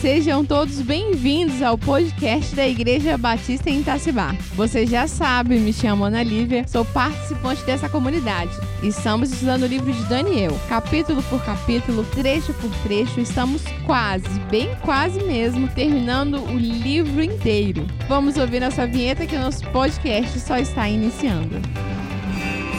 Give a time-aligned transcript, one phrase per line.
[0.00, 4.34] sejam todos bem-vindos ao podcast da Igreja Batista em Itacibá.
[4.54, 8.50] Você já sabe, me chamo Ana Lívia, sou participante dessa comunidade.
[8.82, 13.20] Estamos estudando o livro de Daniel, capítulo por capítulo, trecho por trecho.
[13.20, 17.86] Estamos quase, bem quase mesmo, terminando o livro inteiro.
[18.08, 21.56] Vamos ouvir nossa vinheta que o nosso podcast só está iniciando.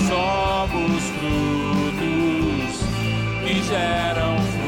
[0.07, 1.97] Somos frutos
[3.43, 4.66] que geram frutos,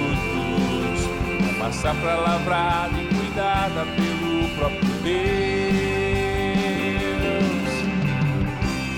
[1.60, 5.20] uma safra lavrada e cuidada pelo próprio Deus.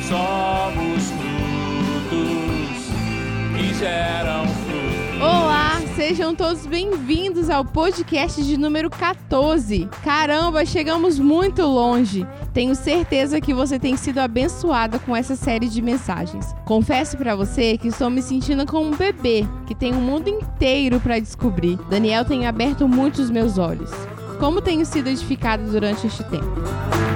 [0.08, 2.22] Somos frutos
[3.58, 5.20] que geram frutos.
[5.20, 5.71] Olá,
[6.02, 9.88] sejam todos bem-vindos ao podcast de número 14.
[10.04, 12.26] Caramba, chegamos muito longe.
[12.52, 16.56] Tenho certeza que você tem sido abençoada com essa série de mensagens.
[16.66, 21.00] Confesso para você que estou me sentindo como um bebê que tem um mundo inteiro
[21.00, 21.78] para descobrir.
[21.88, 23.92] Daniel tem aberto muito os meus olhos.
[24.40, 27.11] Como tenho sido edificado durante este tempo?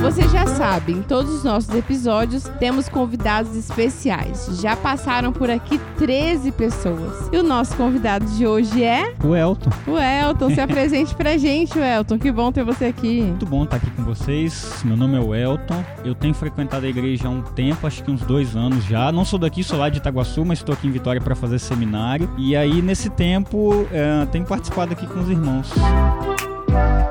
[0.00, 4.48] Você já sabe, em todos os nossos episódios temos convidados especiais.
[4.60, 7.28] Já passaram por aqui 13 pessoas.
[7.30, 9.70] E o nosso convidado de hoje é O Elton.
[9.86, 10.50] o Elton.
[10.54, 12.18] Se apresente pra gente, Elton.
[12.18, 13.22] Que bom ter você aqui.
[13.22, 14.80] Muito bom estar aqui com vocês.
[14.84, 15.84] Meu nome é o Elton.
[16.02, 19.12] Eu tenho frequentado a igreja há um tempo, acho que uns dois anos já.
[19.12, 22.28] Não sou daqui, sou lá de Itaguaçu, mas estou aqui em Vitória para fazer seminário.
[22.38, 25.70] E aí, nesse tempo, eh, tenho participado aqui com os irmãos.
[25.72, 27.09] O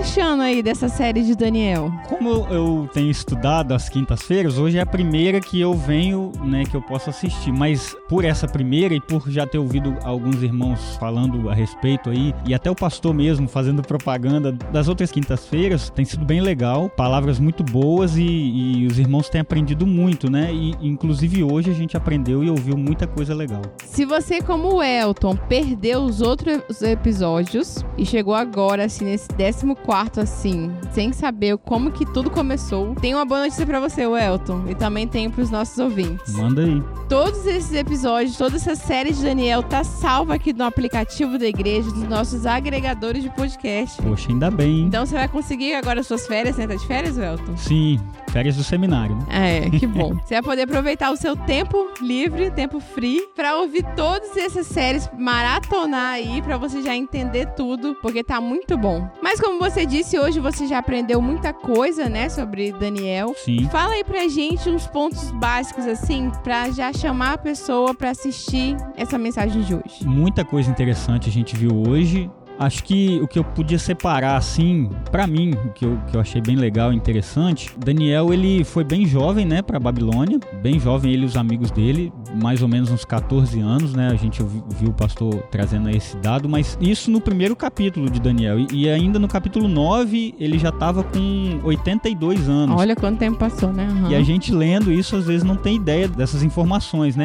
[0.00, 1.92] achando aí dessa série de Daniel?
[2.08, 6.74] Como eu tenho estudado às quintas-feiras, hoje é a primeira que eu venho, né, que
[6.74, 7.52] eu posso assistir.
[7.52, 12.34] Mas por essa primeira e por já ter ouvido alguns irmãos falando a respeito aí,
[12.46, 16.88] e até o pastor mesmo fazendo propaganda das outras quintas-feiras, tem sido bem legal.
[16.88, 20.50] Palavras muito boas e, e os irmãos têm aprendido muito, né?
[20.50, 23.60] E inclusive hoje a gente aprendeu e ouviu muita coisa legal.
[23.84, 29.66] Se você, como o Elton, perdeu os outros episódios e chegou agora, assim, nesse 14
[29.94, 34.74] assim, sem saber como que tudo começou, tem uma boa notícia pra você, Elton, e
[34.74, 36.34] também tem pros nossos ouvintes.
[36.34, 36.82] Manda aí.
[37.08, 41.90] Todos esses episódios, toda essa série de Daniel tá salva aqui no aplicativo da igreja,
[41.90, 44.00] dos nossos agregadores de podcast.
[44.00, 44.80] Poxa, ainda bem.
[44.80, 44.84] hein?
[44.86, 46.66] Então você vai conseguir agora as suas férias, né?
[46.66, 47.56] Tá de férias, Elton?
[47.56, 49.24] Sim, férias do seminário, né?
[49.66, 50.14] É, que bom.
[50.24, 55.10] Você vai poder aproveitar o seu tempo livre, tempo free, pra ouvir todas essas séries,
[55.18, 59.08] maratonar aí, pra você já entender tudo, porque tá muito bom.
[59.22, 63.34] Mas como você disse, hoje você já aprendeu muita coisa, né, sobre Daniel.
[63.36, 63.68] Sim.
[63.70, 68.76] Fala aí pra gente uns pontos básicos, assim, pra já chamar a pessoa pra assistir
[68.96, 70.06] essa mensagem de hoje.
[70.06, 72.30] Muita coisa interessante a gente viu hoje.
[72.60, 76.20] Acho que o que eu podia separar, assim, pra mim, o que eu, que eu
[76.20, 81.10] achei bem legal e interessante, Daniel, ele foi bem jovem, né, pra Babilônia, bem jovem,
[81.10, 82.12] ele e os amigos dele,
[82.42, 84.42] mais ou menos uns 14 anos, né, a gente
[84.78, 88.90] viu o pastor trazendo esse dado, mas isso no primeiro capítulo de Daniel, e, e
[88.90, 92.78] ainda no capítulo 9, ele já tava com 82 anos.
[92.78, 93.88] Olha quanto tempo passou, né?
[93.90, 94.10] Aham.
[94.10, 97.24] E a gente lendo isso às vezes não tem ideia dessas informações, né?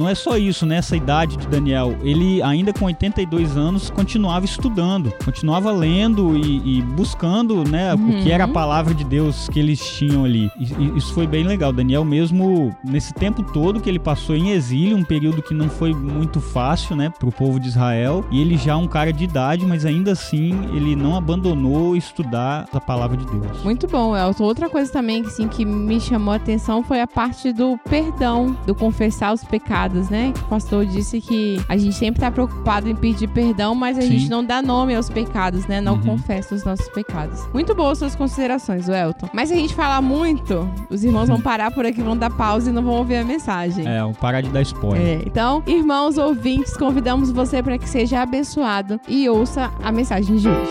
[0.00, 0.76] Não é só isso, né?
[0.76, 6.82] Essa idade de Daniel, ele ainda com 82 anos continuava estudando, continuava lendo e, e
[6.82, 10.50] buscando, né, o que era a palavra de Deus que eles tinham ali.
[10.58, 11.70] E- isso foi bem legal.
[11.70, 15.92] Daniel mesmo nesse tempo todo que ele passou em exílio, um período que não foi
[15.92, 19.84] muito fácil, né, pro povo de Israel, e ele já um cara de idade, mas
[19.84, 23.62] ainda assim ele não abandonou estudar a palavra de Deus.
[23.62, 24.44] Muito bom, Elton.
[24.44, 28.74] Outra coisa também assim, que me chamou a atenção foi a parte do perdão, do
[28.74, 30.32] confessar os pecados, né?
[30.34, 34.02] Que o pastor disse que a gente sempre tá preocupado em pedir perdão, mas a
[34.02, 34.08] Sim.
[34.18, 35.80] gente não dá nome aos pecados, né?
[35.80, 36.02] Não Uhum.
[36.02, 37.46] confessa os nossos pecados.
[37.52, 39.28] Muito boas suas considerações, o Elton.
[39.32, 42.70] Mas se a gente falar muito, os irmãos vão parar por aqui, vão dar pausa
[42.70, 43.86] e não vão ouvir a mensagem.
[43.86, 45.20] É, o parar de dar spoiler.
[45.20, 50.48] É, então, irmãos ouvintes, convidamos você para que seja abençoado e ouça a mensagem de
[50.48, 50.70] hoje.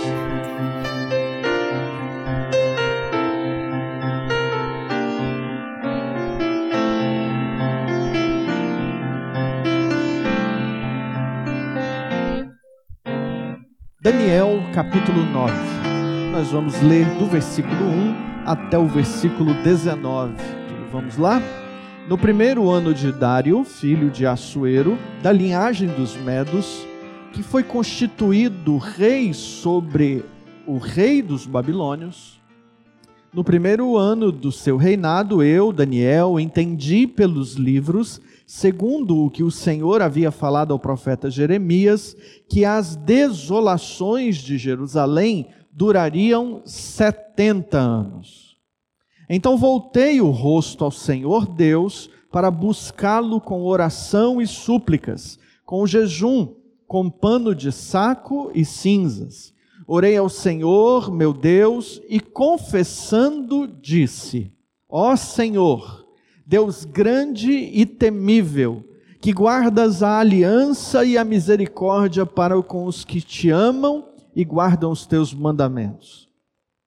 [14.01, 15.53] Daniel capítulo 9.
[16.31, 18.15] Nós vamos ler do versículo 1
[18.45, 20.35] até o versículo 19.
[20.89, 21.41] Vamos lá?
[22.07, 26.87] No primeiro ano de Dário, filho de Assuero, da linhagem dos Medos,
[27.33, 30.23] que foi constituído rei sobre
[30.65, 32.39] o rei dos Babilônios,
[33.31, 38.19] no primeiro ano do seu reinado, eu, Daniel, entendi pelos livros,
[38.49, 42.17] segundo o que o Senhor havia falado ao profeta Jeremias,
[42.49, 48.57] que as desolações de Jerusalém durariam 70 anos.
[49.29, 56.55] Então voltei o rosto ao Senhor Deus para buscá-lo com oração e súplicas, com jejum,
[56.87, 59.53] com pano de saco e cinzas.
[59.85, 64.51] Orei ao Senhor, meu Deus, e confessando, disse:
[64.89, 66.08] Ó Senhor,
[66.49, 68.83] Deus grande e temível,
[69.21, 74.89] que guardas a aliança e a misericórdia para com os que te amam e guardam
[74.91, 76.27] os teus mandamentos.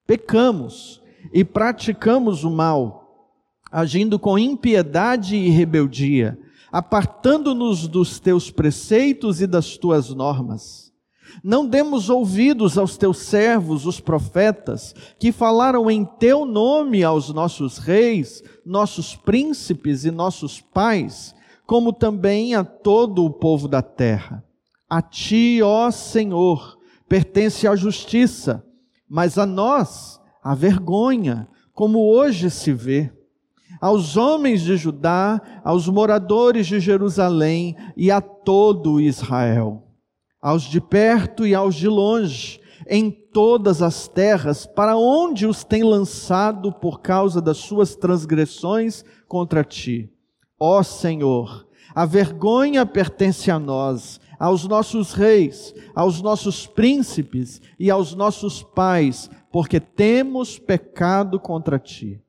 [0.05, 1.01] Pecamos
[1.31, 3.31] e praticamos o mal,
[3.71, 6.37] agindo com impiedade e rebeldia,
[6.69, 10.82] apartando-nos dos teus preceitos e das tuas normas.
[11.41, 17.77] Não demos ouvidos aos teus servos, os profetas, que falaram em teu nome aos nossos
[17.77, 21.33] reis, nossos príncipes e nossos pais,
[21.65, 24.43] como também a todo o povo da terra.
[24.89, 26.77] A ti, ó Senhor,
[27.07, 28.63] pertence a justiça,
[29.09, 33.11] mas a nós a vergonha, como hoje se vê.
[33.79, 39.82] Aos homens de Judá, aos moradores de Jerusalém e a todo Israel,
[40.43, 45.83] aos de perto e aos de longe, em todas as terras, para onde os tem
[45.83, 50.11] lançado por causa das suas transgressões contra ti.
[50.59, 58.13] Ó Senhor, a vergonha pertence a nós, aos nossos reis, aos nossos príncipes e aos
[58.13, 62.19] nossos pais, porque temos pecado contra ti.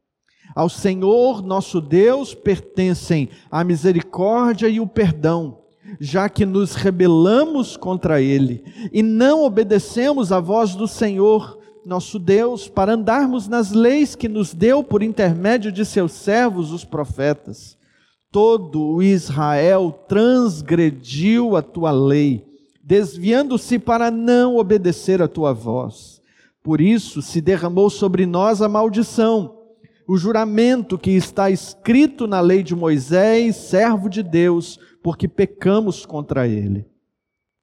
[0.55, 5.64] Ao Senhor nosso Deus pertencem a misericórdia e o perdão,
[6.01, 12.69] já que nos rebelamos contra ele e não obedecemos à voz do Senhor nosso Deus
[12.69, 17.77] para andarmos nas leis que nos deu por intermédio de seus servos, os profetas.
[18.31, 22.45] Todo o Israel transgrediu a tua lei,
[22.83, 26.21] desviando-se para não obedecer a tua voz.
[26.63, 29.59] Por isso se derramou sobre nós a maldição,
[30.09, 36.49] o juramento que está escrito na lei de Moisés, servo de Deus, porque pecamos contra
[36.49, 36.85] ele.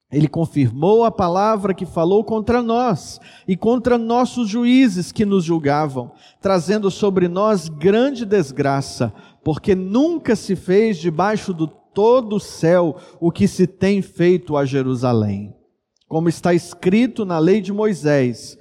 [0.09, 6.11] Ele confirmou a palavra que falou contra nós e contra nossos juízes que nos julgavam,
[6.39, 13.31] trazendo sobre nós grande desgraça, porque nunca se fez debaixo do todo o céu o
[13.31, 15.53] que se tem feito a Jerusalém.
[16.07, 18.57] Como está escrito na lei de Moisés,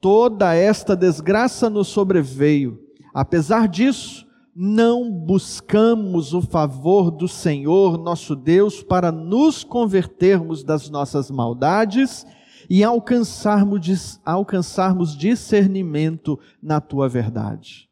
[0.00, 2.78] Toda esta desgraça nos sobreveio.
[3.12, 4.24] Apesar disso,
[4.60, 12.26] não buscamos o favor do Senhor nosso Deus para nos convertermos das nossas maldades
[12.68, 17.88] e alcançarmos, alcançarmos discernimento na tua verdade.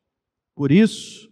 [0.57, 1.31] Por isso,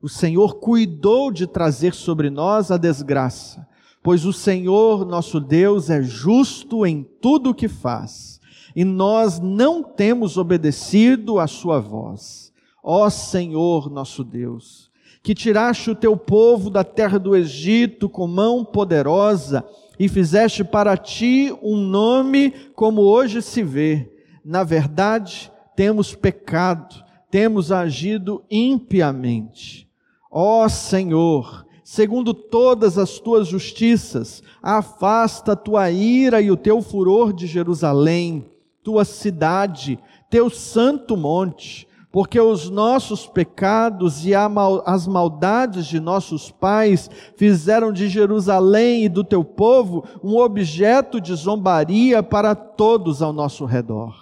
[0.00, 3.66] o Senhor cuidou de trazer sobre nós a desgraça,
[4.04, 8.38] pois o Senhor nosso Deus é justo em tudo o que faz
[8.76, 12.45] e nós não temos obedecido à sua voz.
[12.88, 18.64] Ó Senhor nosso Deus, que tiraste o teu povo da terra do Egito com mão
[18.64, 19.64] poderosa
[19.98, 24.08] e fizeste para ti um nome como hoje se vê.
[24.44, 29.88] Na verdade, temos pecado, temos agido impiamente.
[30.30, 37.32] Ó Senhor, segundo todas as tuas justiças, afasta a tua ira e o teu furor
[37.32, 38.48] de Jerusalém
[38.86, 39.98] tua cidade,
[40.30, 48.08] teu santo monte, porque os nossos pecados e as maldades de nossos pais fizeram de
[48.08, 54.14] Jerusalém e do teu povo um objeto de zombaria para todos ao nosso redor.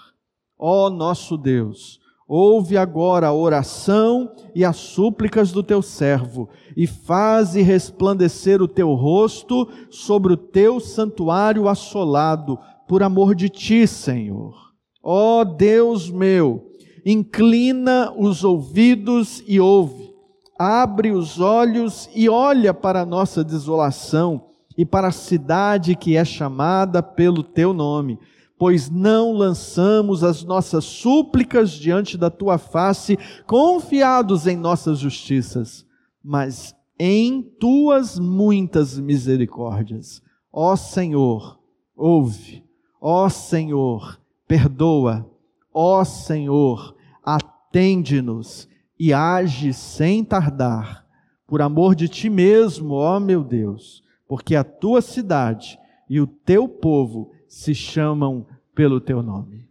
[0.58, 7.62] Ó nosso Deus, ouve agora a oração e as súplicas do teu servo, e faze
[7.62, 12.58] resplandecer o teu rosto sobre o teu santuário assolado,
[12.88, 14.64] por amor de ti, Senhor.
[15.00, 16.73] Ó oh, Deus meu,
[17.04, 20.12] inclina os ouvidos e ouve,
[20.58, 24.46] abre os olhos e olha para a nossa desolação
[24.76, 28.18] e para a cidade que é chamada pelo teu nome,
[28.58, 35.84] pois não lançamos as nossas súplicas diante da tua face, confiados em nossas justiças,
[36.22, 40.22] mas em tuas muitas misericórdias.
[40.52, 41.58] Ó Senhor,
[41.96, 42.64] ouve
[43.06, 44.18] Ó Senhor,
[44.48, 45.30] perdoa.
[45.74, 51.04] Ó Senhor, atende-nos e age sem tardar,
[51.46, 55.78] por amor de ti mesmo, ó meu Deus, porque a tua cidade
[56.08, 59.68] e o teu povo se chamam pelo teu nome.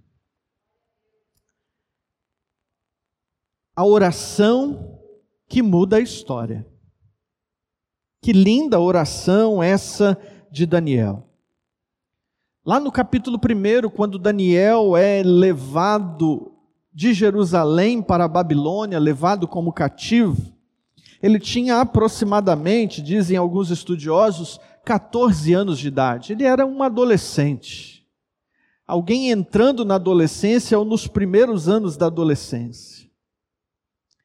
[3.75, 4.99] A oração
[5.47, 6.67] que muda a história.
[8.21, 10.17] Que linda oração essa
[10.51, 11.32] de Daniel.
[12.65, 16.53] Lá no capítulo 1, quando Daniel é levado
[16.93, 20.53] de Jerusalém para a Babilônia, levado como cativo,
[21.21, 26.31] ele tinha aproximadamente, dizem alguns estudiosos, 14 anos de idade.
[26.31, 28.07] Ele era um adolescente.
[28.87, 33.09] Alguém entrando na adolescência ou nos primeiros anos da adolescência.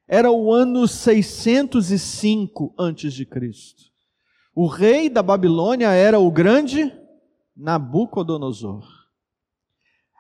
[0.07, 3.91] Era o ano 605 antes de Cristo.
[4.55, 6.93] O rei da Babilônia era o grande
[7.59, 8.87] Nabucodonosor.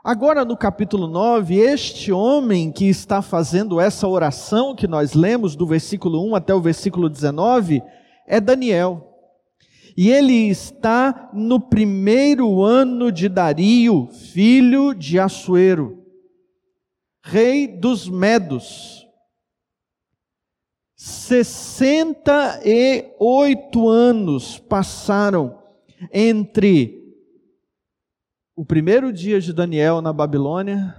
[0.03, 5.65] Agora, no capítulo 9, este homem que está fazendo essa oração que nós lemos, do
[5.65, 7.81] versículo 1 até o versículo 19,
[8.27, 9.05] é Daniel.
[9.97, 16.05] E ele está no primeiro ano de Dario, filho de Assuero,
[17.23, 19.07] rei dos Medos.
[20.97, 25.57] 68 anos passaram
[26.13, 26.99] entre
[28.59, 30.93] o primeiro dia de Daniel na Babilônia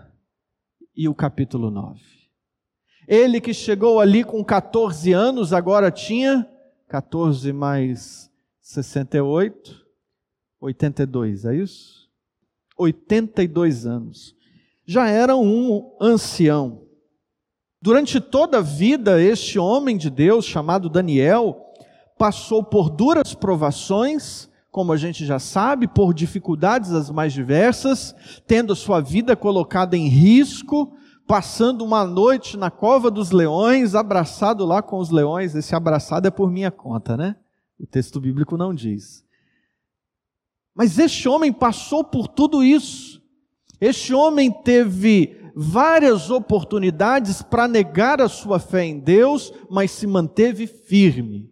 [0.96, 2.00] e o capítulo 9.
[3.06, 6.50] Ele que chegou ali com 14 anos, agora tinha
[6.88, 9.86] 14 mais 68,
[10.62, 12.10] 82, é isso?
[12.78, 14.34] 82 anos.
[14.86, 16.88] Já era um ancião.
[17.82, 21.74] Durante toda a vida, este homem de Deus, chamado Daniel,
[22.18, 28.76] passou por duras provações, como a gente já sabe, por dificuldades as mais diversas, tendo
[28.76, 30.94] sua vida colocada em risco,
[31.28, 35.56] passando uma noite na cova dos leões, abraçado lá com os leões.
[35.56, 37.36] Esse abraçado é por minha conta, né?
[37.80, 39.24] O texto bíblico não diz.
[40.76, 43.22] Mas este homem passou por tudo isso.
[43.82, 50.68] Este homem teve várias oportunidades para negar a sua fé em Deus, mas se manteve
[50.68, 51.50] firme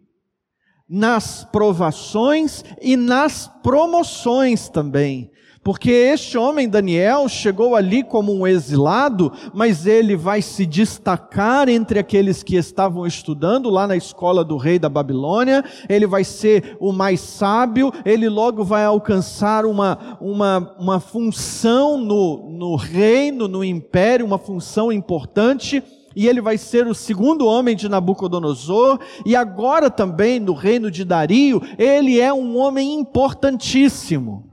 [0.89, 5.32] nas provações e nas promoções também.
[5.67, 12.00] Porque este homem, Daniel, chegou ali como um exilado, mas ele vai se destacar entre
[12.00, 16.94] aqueles que estavam estudando lá na escola do rei da Babilônia, ele vai ser o
[16.94, 24.25] mais sábio, ele logo vai alcançar uma, uma, uma função no, no reino, no império,
[24.25, 25.84] uma função importante
[26.17, 31.05] e ele vai ser o segundo homem de Nabucodonosor, e agora também no reino de
[31.05, 34.47] Dario, ele é um homem importantíssimo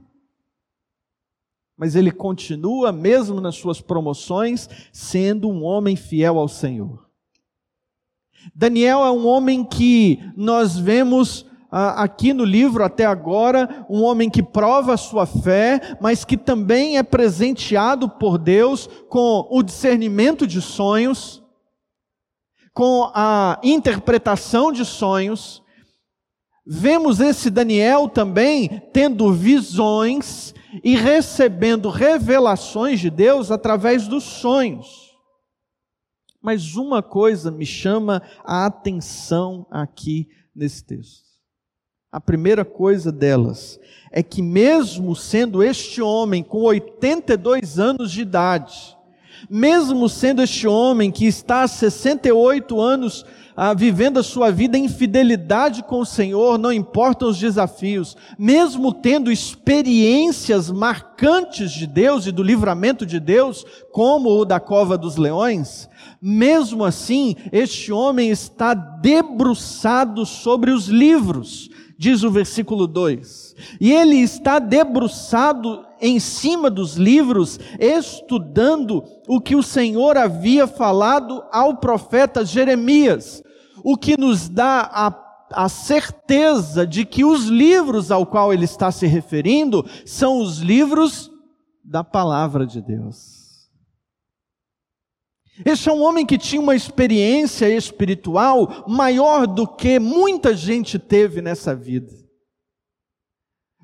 [1.77, 7.05] mas ele continua, mesmo nas suas promoções, sendo um homem fiel ao Senhor.
[8.53, 14.29] Daniel é um homem que nós vemos ah, aqui no livro até agora, um homem
[14.29, 20.47] que prova a sua fé, mas que também é presenteado por Deus com o discernimento
[20.47, 21.43] de sonhos,
[22.75, 25.63] com a interpretação de sonhos.
[26.67, 30.53] Vemos esse Daniel também tendo visões
[30.83, 35.15] e recebendo revelações de Deus através dos sonhos.
[36.41, 41.23] Mas uma coisa me chama a atenção aqui nesse texto.
[42.11, 43.79] A primeira coisa delas
[44.11, 48.94] é que, mesmo sendo este homem com 82 anos de idade,
[49.49, 53.25] mesmo sendo este homem que está há 68 anos
[53.57, 58.93] ah, vivendo a sua vida em fidelidade com o Senhor, não importam os desafios, mesmo
[58.93, 65.15] tendo experiências marcantes de Deus e do livramento de Deus, como o da cova dos
[65.15, 65.87] leões,
[66.21, 73.55] mesmo assim, este homem está debruçado sobre os livros, diz o versículo 2.
[73.79, 81.43] E ele está debruçado em cima dos livros, estudando o que o Senhor havia falado
[81.51, 83.41] ao profeta Jeremias,
[83.83, 88.91] o que nos dá a a certeza de que os livros ao qual ele está
[88.91, 91.31] se referindo são os livros
[91.83, 93.44] da palavra de Deus.
[95.63, 101.41] Este é um homem que tinha uma experiência espiritual maior do que muita gente teve
[101.41, 102.25] nessa vida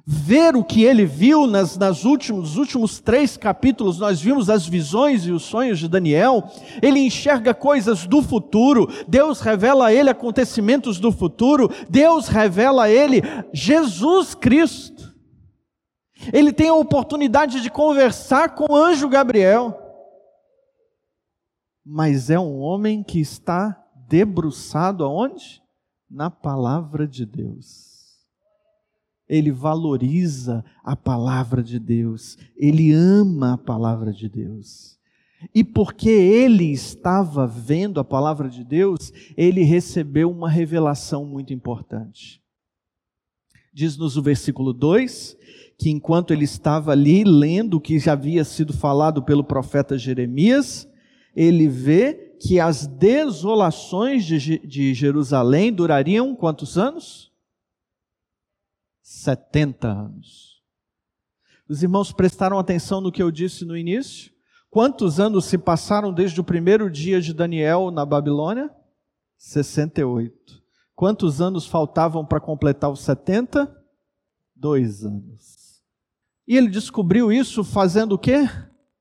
[0.05, 4.67] ver o que ele viu nas, nas últimos, nos últimos três capítulos, nós vimos as
[4.67, 6.43] visões e os sonhos de Daniel.
[6.81, 12.91] Ele enxerga coisas do futuro, Deus revela a ele acontecimentos do futuro, Deus revela a
[12.91, 13.21] ele
[13.53, 15.11] Jesus Cristo.
[16.33, 19.80] Ele tem a oportunidade de conversar com o anjo Gabriel,
[21.85, 25.61] mas é um homem que está debruçado aonde?
[26.09, 27.91] Na palavra de Deus
[29.31, 34.99] ele valoriza a palavra de Deus, ele ama a palavra de Deus.
[35.55, 42.41] E porque ele estava vendo a palavra de Deus, ele recebeu uma revelação muito importante.
[43.73, 45.37] Diz-nos o versículo 2
[45.79, 50.87] que enquanto ele estava ali lendo o que já havia sido falado pelo profeta Jeremias,
[51.35, 57.31] ele vê que as desolações de, de Jerusalém durariam quantos anos?
[59.01, 60.61] 70 anos.
[61.69, 64.31] Os irmãos prestaram atenção no que eu disse no início?
[64.69, 68.69] Quantos anos se passaram desde o primeiro dia de Daniel na Babilônia?
[69.37, 70.61] 68.
[70.95, 73.73] Quantos anos faltavam para completar os 70?
[74.55, 75.81] Dois anos.
[76.47, 78.47] E ele descobriu isso fazendo o quê?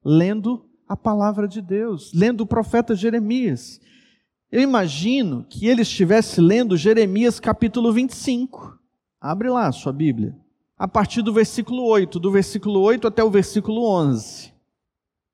[0.04, 3.80] Lendo a palavra de Deus, lendo o profeta Jeremias.
[4.50, 8.76] Eu imagino que ele estivesse lendo Jeremias capítulo 25.
[9.20, 10.36] Abre lá a sua Bíblia.
[10.76, 14.52] A partir do versículo 8, do versículo 8 até o versículo 11.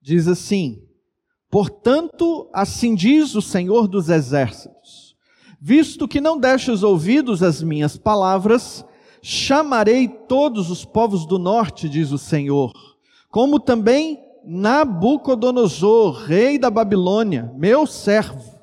[0.03, 0.83] Diz assim:
[1.51, 5.17] Portanto, assim diz o Senhor dos Exércitos:
[5.59, 8.85] Visto que não destes ouvidos às minhas palavras,
[9.23, 12.75] chamarei todos os povos do norte, diz o Senhor,
[13.31, 18.55] como também Nabucodonosor, rei da Babilônia, meu servo,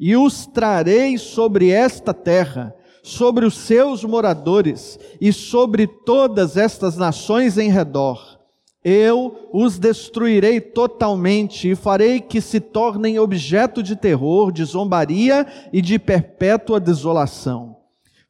[0.00, 7.56] e os trarei sobre esta terra, sobre os seus moradores e sobre todas estas nações
[7.56, 8.38] em redor.
[8.84, 15.80] Eu os destruirei totalmente e farei que se tornem objeto de terror, de zombaria e
[15.80, 17.77] de perpétua desolação.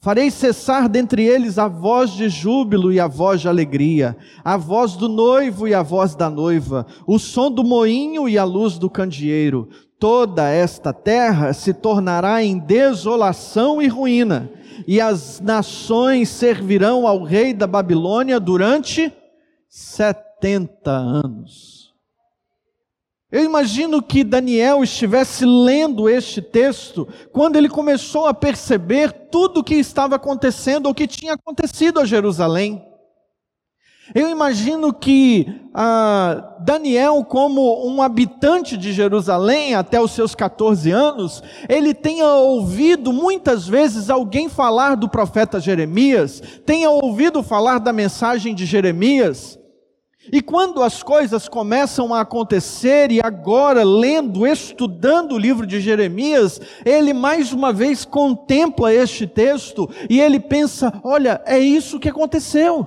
[0.09, 4.97] Farei cessar dentre eles a voz de júbilo e a voz de alegria, a voz
[4.97, 8.89] do noivo e a voz da noiva, o som do moinho e a luz do
[8.89, 9.69] candeeiro.
[10.01, 14.51] Toda esta terra se tornará em desolação e ruína,
[14.87, 19.13] e as nações servirão ao rei da Babilônia durante
[19.69, 21.78] setenta anos.
[23.31, 29.65] Eu imagino que Daniel estivesse lendo este texto quando ele começou a perceber tudo o
[29.65, 32.83] que estava acontecendo ou que tinha acontecido a Jerusalém.
[34.15, 41.43] Eu imagino que ah, Daniel, como um habitante de Jerusalém até os seus 14 anos,
[41.69, 48.55] ele tenha ouvido muitas vezes alguém falar do profeta Jeremias, tenha ouvido falar da mensagem
[48.55, 49.59] de Jeremias,
[50.33, 56.61] e quando as coisas começam a acontecer, e agora, lendo, estudando o livro de Jeremias,
[56.85, 62.87] ele mais uma vez contempla este texto e ele pensa: olha, é isso que aconteceu.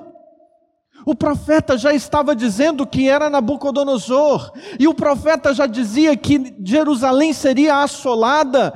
[1.06, 7.34] O profeta já estava dizendo que era Nabucodonosor, e o profeta já dizia que Jerusalém
[7.34, 8.72] seria assolada,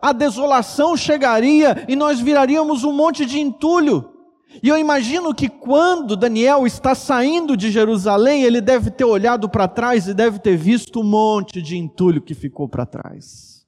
[0.00, 4.13] a desolação chegaria e nós viraríamos um monte de entulho.
[4.62, 9.68] E eu imagino que quando Daniel está saindo de Jerusalém, ele deve ter olhado para
[9.68, 13.66] trás e deve ter visto um monte de entulho que ficou para trás.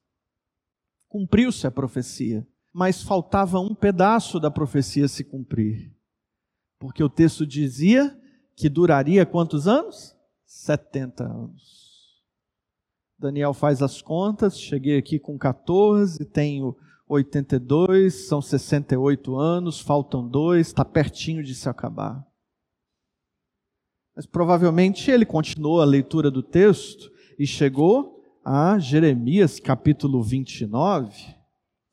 [1.09, 5.95] Cumpriu-se a profecia, mas faltava um pedaço da profecia se cumprir.
[6.79, 8.17] Porque o texto dizia
[8.55, 10.17] que duraria quantos anos?
[10.45, 11.87] 70 anos.
[13.19, 16.77] Daniel faz as contas, cheguei aqui com 14, tenho
[17.09, 22.27] 82, são 68 anos, faltam dois, está pertinho de se acabar.
[24.15, 31.37] Mas provavelmente ele continuou a leitura do texto e chegou a Jeremias capítulo 29,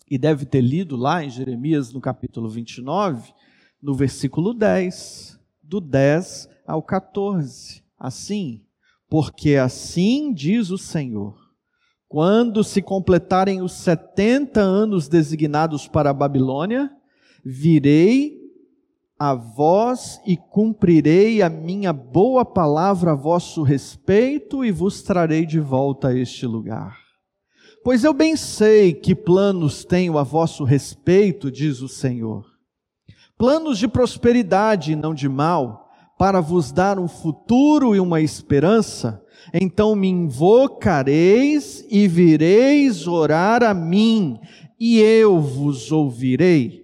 [0.09, 3.33] e deve ter lido lá em Jeremias no capítulo 29,
[3.81, 7.83] no versículo 10, do 10 ao 14.
[7.97, 8.65] Assim,
[9.09, 11.42] porque assim diz o Senhor
[12.13, 16.91] quando se completarem os 70 anos designados para a Babilônia,
[17.43, 18.39] virei
[19.17, 25.59] a vós e cumprirei a minha boa palavra a vosso respeito e vos trarei de
[25.59, 26.99] volta a este lugar.
[27.83, 32.45] Pois eu bem sei que planos tenho a vosso respeito, diz o Senhor.
[33.39, 35.82] Planos de prosperidade e não de mal,
[36.17, 39.21] para vos dar um futuro e uma esperança.
[39.53, 44.39] Então me invocareis e vireis orar a mim,
[44.79, 46.83] e eu vos ouvirei.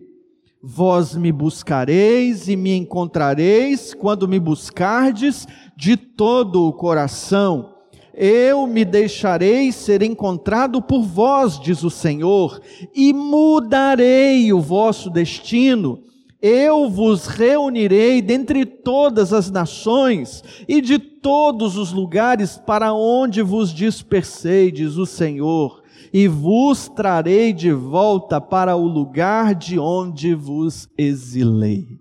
[0.62, 7.76] Vós me buscareis e me encontrareis quando me buscardes de todo o coração.
[8.14, 12.60] Eu me deixarei ser encontrado por vós, diz o Senhor,
[12.94, 16.04] e mudarei o vosso destino
[16.42, 23.74] eu vos reunirei dentre todas as nações e de todos os lugares para onde vos
[23.74, 30.88] dispersei, diz o Senhor, e vos trarei de volta para o lugar de onde vos
[30.98, 32.00] exilei.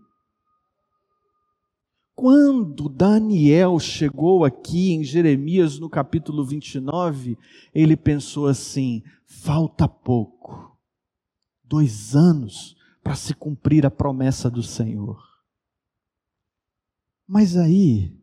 [2.14, 7.37] Quando Daniel chegou aqui em Jeremias no capítulo 29,
[7.74, 10.77] ele pensou assim: falta pouco,
[11.64, 12.78] dois anos
[13.09, 15.18] para se cumprir a promessa do Senhor.
[17.27, 18.14] Mas aí,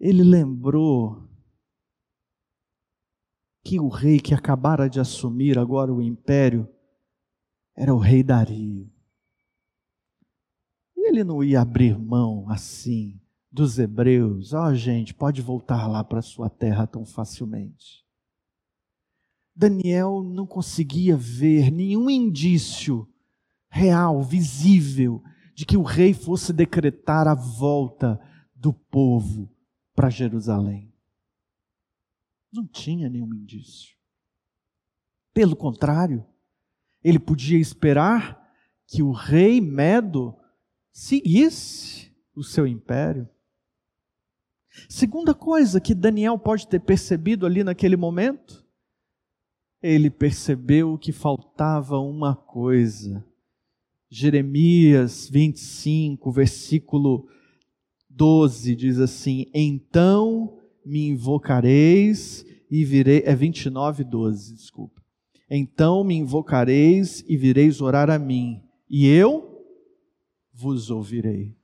[0.00, 1.28] ele lembrou
[3.62, 6.66] que o rei que acabara de assumir agora o império
[7.76, 8.90] era o rei Dario.
[10.96, 13.20] E ele não ia abrir mão assim
[13.52, 14.54] dos hebreus.
[14.54, 18.06] Ó, oh, gente, pode voltar lá para sua terra tão facilmente.
[19.54, 23.06] Daniel não conseguia ver nenhum indício
[23.78, 25.22] real, visível,
[25.54, 28.20] de que o rei fosse decretar a volta
[28.54, 29.48] do povo
[29.94, 30.92] para Jerusalém.
[32.52, 33.96] Não tinha nenhum indício.
[35.32, 36.26] Pelo contrário,
[37.04, 38.52] ele podia esperar
[38.86, 40.36] que o rei Medo
[40.92, 43.28] seguisse o seu império.
[44.88, 48.66] Segunda coisa que Daniel pode ter percebido ali naquele momento,
[49.80, 53.27] ele percebeu que faltava uma coisa.
[54.10, 57.26] Jeremias 25, versículo
[58.08, 63.22] 12 diz assim: Então me invocareis e virei.
[63.24, 65.02] É 29, 12, desculpa.
[65.50, 69.64] Então me invocareis e vireis orar a mim, e eu
[70.52, 71.57] vos ouvirei.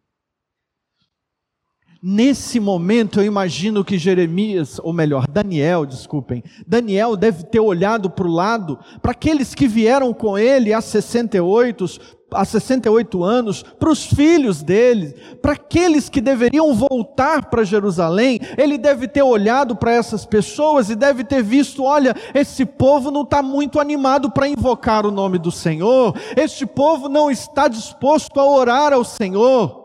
[2.06, 8.26] Nesse momento, eu imagino que Jeremias, ou melhor, Daniel, desculpem, Daniel deve ter olhado para
[8.26, 11.86] o lado, para aqueles que vieram com ele há 68,
[12.30, 18.76] há 68 anos, para os filhos dele, para aqueles que deveriam voltar para Jerusalém, ele
[18.76, 23.42] deve ter olhado para essas pessoas e deve ter visto: olha, esse povo não está
[23.42, 28.92] muito animado para invocar o nome do Senhor, este povo não está disposto a orar
[28.92, 29.83] ao Senhor.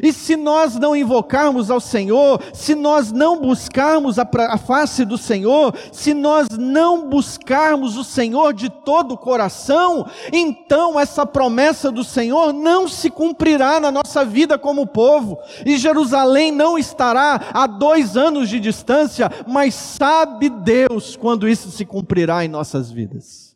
[0.00, 5.18] E se nós não invocarmos ao Senhor, se nós não buscarmos a, a, face do
[5.18, 12.04] Senhor, se nós não buscarmos o Senhor de todo o coração, então essa promessa do
[12.04, 15.38] Senhor não se cumprirá na nossa vida como povo.
[15.66, 21.84] E Jerusalém não estará a dois anos de distância, mas sabe Deus quando isso se
[21.84, 23.51] cumprirá em nossas vidas.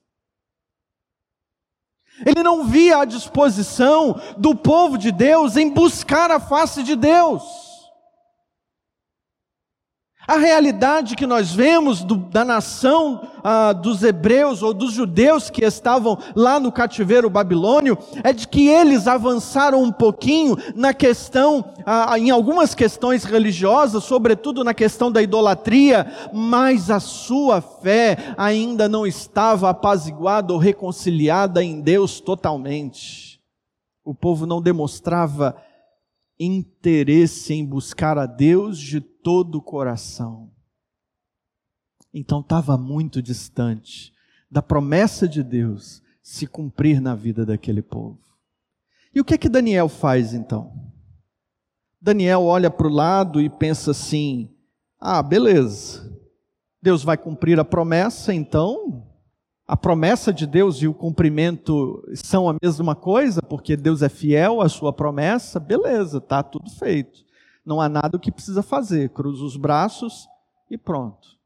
[2.25, 7.66] Ele não via a disposição do povo de Deus em buscar a face de Deus.
[10.27, 15.65] A realidade que nós vemos do, da nação ah, dos hebreus ou dos judeus que
[15.65, 22.19] estavam lá no cativeiro babilônio é de que eles avançaram um pouquinho na questão, ah,
[22.19, 29.07] em algumas questões religiosas, sobretudo na questão da idolatria, mas a sua fé ainda não
[29.07, 33.41] estava apaziguada ou reconciliada em Deus totalmente.
[34.05, 35.57] O povo não demonstrava
[36.39, 40.51] interesse em buscar a Deus de todo o coração.
[42.13, 44.13] Então estava muito distante
[44.51, 48.19] da promessa de Deus se cumprir na vida daquele povo.
[49.15, 50.93] E o que é que Daniel faz então?
[52.01, 54.55] Daniel olha para o lado e pensa assim:
[54.99, 56.11] ah, beleza,
[56.81, 59.07] Deus vai cumprir a promessa, então
[59.67, 64.61] a promessa de Deus e o cumprimento são a mesma coisa, porque Deus é fiel
[64.61, 67.25] à sua promessa, beleza, está tudo feito.
[67.65, 70.29] Não há nada que precisa fazer, cruza os braços
[70.71, 71.37] e pronto.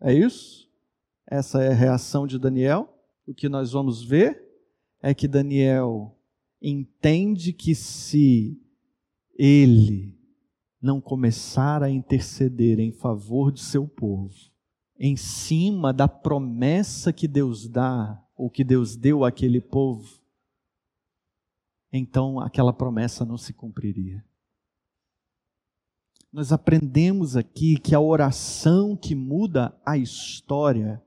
[0.00, 0.68] É isso?
[1.26, 2.92] Essa é a reação de Daniel.
[3.26, 4.44] O que nós vamos ver
[5.02, 6.14] é que Daniel
[6.60, 8.60] entende que se
[9.34, 10.14] ele
[10.80, 14.34] não começar a interceder em favor de seu povo,
[14.98, 20.20] em cima da promessa que Deus dá, ou que Deus deu àquele povo,
[21.92, 24.24] então aquela promessa não se cumpriria.
[26.32, 31.02] Nós aprendemos aqui que a oração que muda a história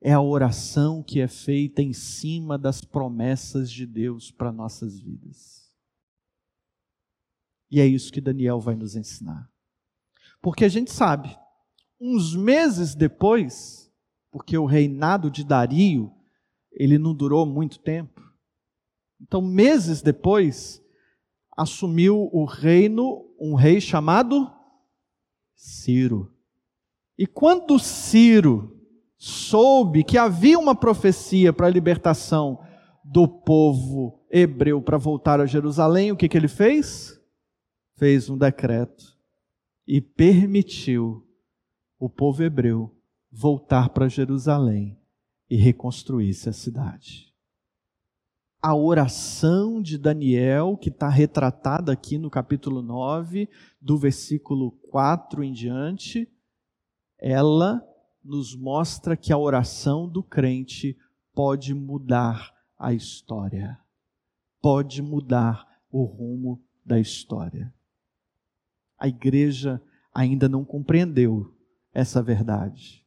[0.00, 5.70] é a oração que é feita em cima das promessas de Deus para nossas vidas.
[7.70, 9.50] E é isso que Daniel vai nos ensinar.
[10.40, 11.36] Porque a gente sabe
[12.00, 13.90] uns meses depois,
[14.30, 16.12] porque o reinado de Dario,
[16.72, 18.20] ele não durou muito tempo.
[19.20, 20.82] Então, meses depois,
[21.56, 24.50] assumiu o reino um rei chamado
[25.54, 26.32] Ciro.
[27.18, 28.78] E quando Ciro
[29.16, 32.60] soube que havia uma profecia para a libertação
[33.02, 37.18] do povo hebreu para voltar a Jerusalém, o que, que ele fez?
[37.96, 39.16] Fez um decreto
[39.86, 41.25] e permitiu
[41.98, 42.94] o povo hebreu
[43.30, 44.98] voltar para Jerusalém
[45.48, 47.32] e reconstruir-se a cidade.
[48.60, 53.48] A oração de Daniel, que está retratada aqui no capítulo 9,
[53.80, 56.28] do versículo 4 em diante,
[57.18, 57.82] ela
[58.24, 60.96] nos mostra que a oração do crente
[61.32, 63.78] pode mudar a história,
[64.60, 67.72] pode mudar o rumo da história.
[68.98, 69.80] A igreja
[70.12, 71.55] ainda não compreendeu
[71.96, 73.02] essa verdade.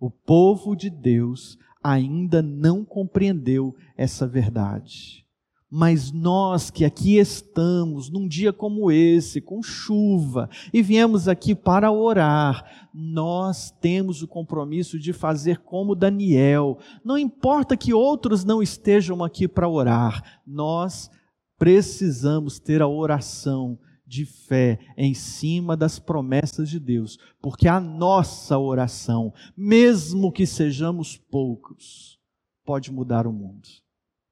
[0.00, 5.24] O povo de Deus ainda não compreendeu essa verdade.
[5.70, 11.92] Mas nós que aqui estamos, num dia como esse, com chuva, e viemos aqui para
[11.92, 16.78] orar, nós temos o compromisso de fazer como Daniel.
[17.04, 21.08] Não importa que outros não estejam aqui para orar, nós
[21.56, 28.56] precisamos ter a oração de fé em cima das promessas de Deus, porque a nossa
[28.58, 32.20] oração, mesmo que sejamos poucos,
[32.64, 33.68] pode mudar o mundo.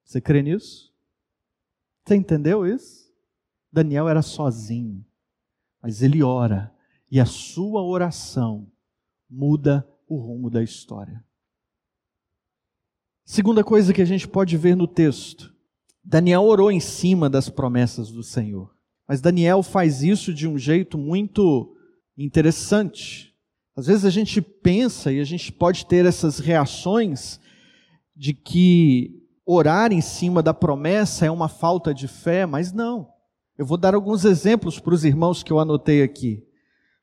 [0.05, 0.93] Você crê nisso?
[2.05, 3.13] Você entendeu isso?
[3.73, 5.05] Daniel era sozinho,
[5.83, 6.73] mas ele ora
[7.11, 8.71] e a sua oração
[9.29, 11.25] muda o rumo da história.
[13.25, 15.55] Segunda coisa que a gente pode ver no texto:
[16.03, 18.75] Daniel orou em cima das promessas do Senhor.
[19.07, 21.77] Mas Daniel faz isso de um jeito muito
[22.17, 23.35] interessante.
[23.77, 27.41] Às vezes a gente pensa e a gente pode ter essas reações
[28.17, 33.13] de que orar em cima da promessa é uma falta de fé, mas não.
[33.59, 36.47] Eu vou dar alguns exemplos para os irmãos que eu anotei aqui.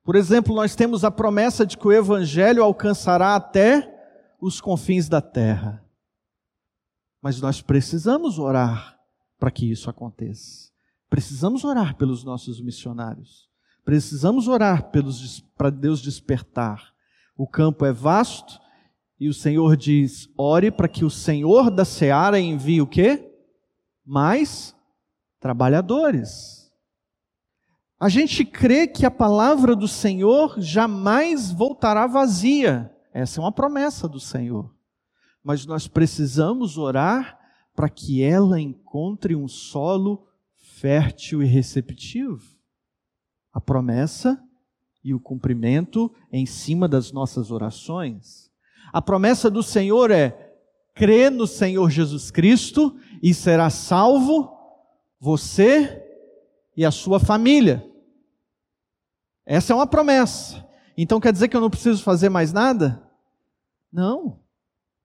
[0.03, 3.87] Por exemplo, nós temos a promessa de que o evangelho alcançará até
[4.39, 5.85] os confins da terra.
[7.21, 8.97] Mas nós precisamos orar
[9.37, 10.70] para que isso aconteça.
[11.11, 13.49] Precisamos orar pelos nossos missionários.
[13.83, 14.89] Precisamos orar
[15.57, 16.93] para Deus despertar.
[17.35, 18.57] O campo é vasto
[19.19, 23.29] e o Senhor diz: ore para que o Senhor da seara envie o quê?
[24.05, 24.73] Mais
[25.37, 26.71] trabalhadores.
[27.99, 32.89] A gente crê que a palavra do Senhor jamais voltará vazia.
[33.13, 34.73] Essa é uma promessa do Senhor.
[35.43, 37.37] Mas nós precisamos orar
[37.75, 40.30] para que ela encontre um solo
[40.81, 42.41] fértil e receptivo.
[43.53, 44.43] A promessa
[45.03, 48.51] e o cumprimento em cima das nossas orações.
[48.91, 50.55] A promessa do Senhor é:
[50.95, 54.51] crê no Senhor Jesus Cristo e será salvo
[55.19, 56.03] você
[56.75, 57.87] e a sua família.
[59.45, 60.67] Essa é uma promessa.
[60.97, 63.07] Então quer dizer que eu não preciso fazer mais nada?
[63.91, 64.39] Não.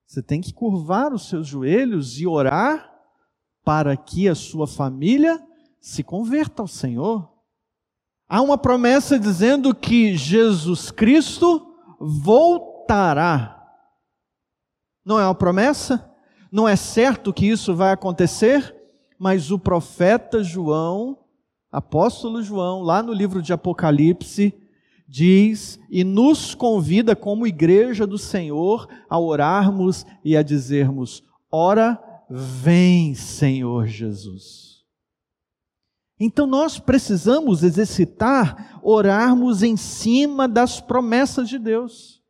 [0.07, 2.91] Você tem que curvar os seus joelhos e orar
[3.63, 5.45] para que a sua família
[5.79, 7.29] se converta ao Senhor.
[8.27, 13.57] Há uma promessa dizendo que Jesus Cristo voltará.
[15.05, 16.13] Não é uma promessa?
[16.51, 18.75] Não é certo que isso vai acontecer?
[19.17, 21.17] Mas o profeta João,
[21.71, 24.53] apóstolo João, lá no livro de Apocalipse,
[25.07, 31.97] diz e nos convida como igreja do Senhor a orarmos e a dizermos: Ora,
[32.29, 34.66] vem, Senhor Jesus.
[36.19, 42.21] Então nós precisamos exercitar, orarmos em cima das promessas de Deus.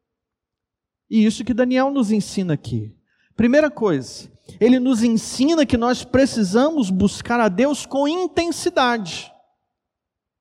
[1.09, 2.93] E isso que Daniel nos ensina aqui.
[3.35, 9.31] Primeira coisa, ele nos ensina que nós precisamos buscar a Deus com intensidade.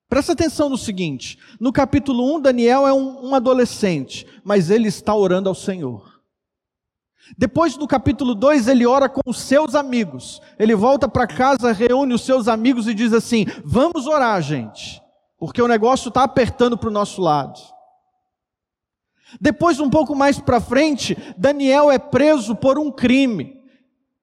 [0.09, 5.15] Presta atenção no seguinte: no capítulo 1, Daniel é um, um adolescente, mas ele está
[5.15, 6.15] orando ao Senhor.
[7.37, 10.41] Depois do capítulo 2, ele ora com os seus amigos.
[10.59, 15.03] Ele volta para casa, reúne os seus amigos e diz assim: Vamos orar, gente,
[15.39, 17.59] porque o negócio está apertando para o nosso lado.
[19.41, 23.57] Depois, um pouco mais para frente, Daniel é preso por um crime.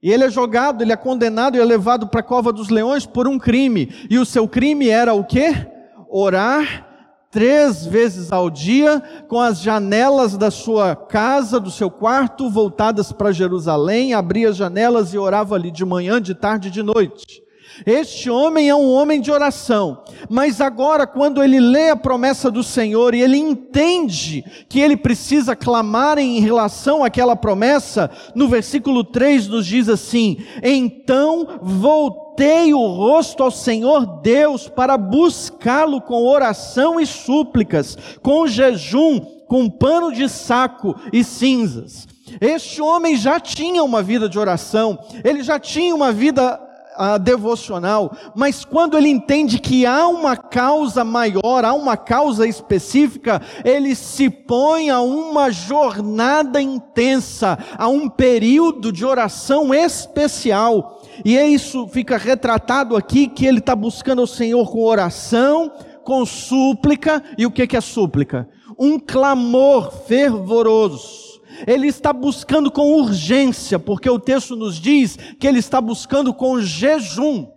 [0.01, 3.05] E ele é jogado, ele é condenado e é levado para a cova dos leões
[3.05, 3.93] por um crime.
[4.09, 5.67] E o seu crime era o quê?
[6.09, 6.92] Orar
[7.33, 13.31] três vezes ao dia, com as janelas da sua casa, do seu quarto, voltadas para
[13.31, 17.42] Jerusalém, abria as janelas e orava ali de manhã, de tarde e de noite.
[17.85, 22.63] Este homem é um homem de oração, mas agora, quando ele lê a promessa do
[22.63, 29.47] Senhor e ele entende que ele precisa clamar em relação àquela promessa, no versículo 3
[29.47, 37.05] nos diz assim: Então voltei o rosto ao Senhor Deus para buscá-lo com oração e
[37.05, 42.07] súplicas, com jejum, com pano de saco e cinzas.
[42.39, 46.59] Este homem já tinha uma vida de oração, ele já tinha uma vida
[46.95, 53.41] a devocional, mas quando ele entende que há uma causa maior, há uma causa específica,
[53.63, 61.01] ele se põe a uma jornada intensa, a um período de oração especial.
[61.23, 65.71] E é isso fica retratado aqui que ele está buscando o Senhor com oração,
[66.03, 68.49] com súplica, e o que é súplica?
[68.77, 71.22] Um clamor fervoroso
[71.67, 76.61] ele está buscando com urgência, porque o texto nos diz que ele está buscando com
[76.61, 77.51] jejum.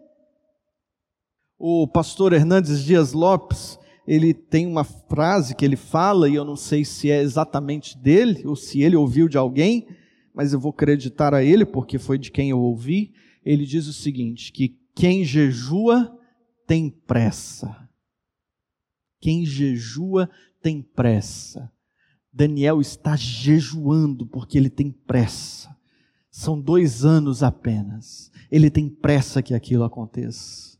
[1.58, 6.56] O pastor Hernandes Dias Lopes, ele tem uma frase que ele fala, e eu não
[6.56, 9.86] sei se é exatamente dele ou se ele ouviu de alguém,
[10.34, 13.12] mas eu vou acreditar a ele porque foi de quem eu ouvi.
[13.44, 16.14] Ele diz o seguinte: que quem jejua
[16.66, 17.88] tem pressa.
[19.20, 20.28] Quem jejua
[20.60, 21.72] tem pressa.
[22.36, 25.74] Daniel está jejuando porque ele tem pressa.
[26.30, 28.30] São dois anos apenas.
[28.50, 30.76] Ele tem pressa que aquilo aconteça.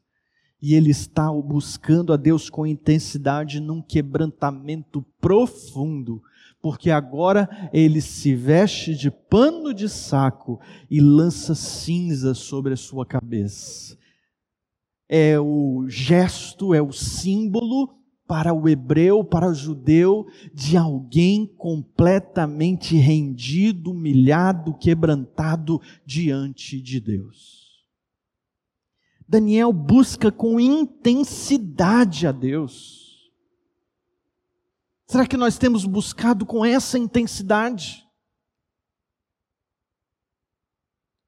[0.60, 6.22] E ele está buscando a Deus com intensidade num quebrantamento profundo,
[6.60, 13.06] porque agora ele se veste de pano de saco e lança cinza sobre a sua
[13.06, 13.96] cabeça.
[15.08, 22.96] É o gesto, é o símbolo para o hebreu, para o judeu, de alguém completamente
[22.96, 27.86] rendido, humilhado, quebrantado diante de Deus.
[29.28, 33.30] Daniel busca com intensidade a Deus.
[35.06, 38.06] Será que nós temos buscado com essa intensidade?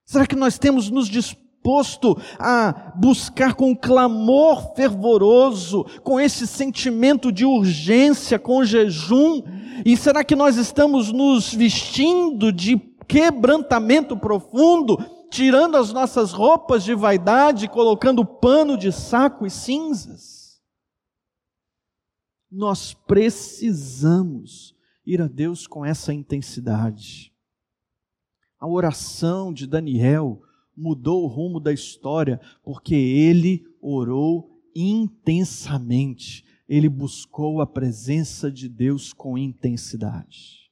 [0.04, 7.30] Será que nós temos nos disposto disposto a buscar com clamor fervoroso, com esse sentimento
[7.30, 9.42] de urgência, com jejum?
[9.84, 14.98] E será que nós estamos nos vestindo de quebrantamento profundo,
[15.30, 20.60] tirando as nossas roupas de vaidade, colocando pano de saco e cinzas?
[22.50, 27.30] Nós precisamos ir a Deus com essa intensidade.
[28.58, 30.42] A oração de Daniel
[30.78, 39.12] mudou o rumo da história, porque ele orou intensamente, ele buscou a presença de Deus
[39.12, 40.70] com intensidade.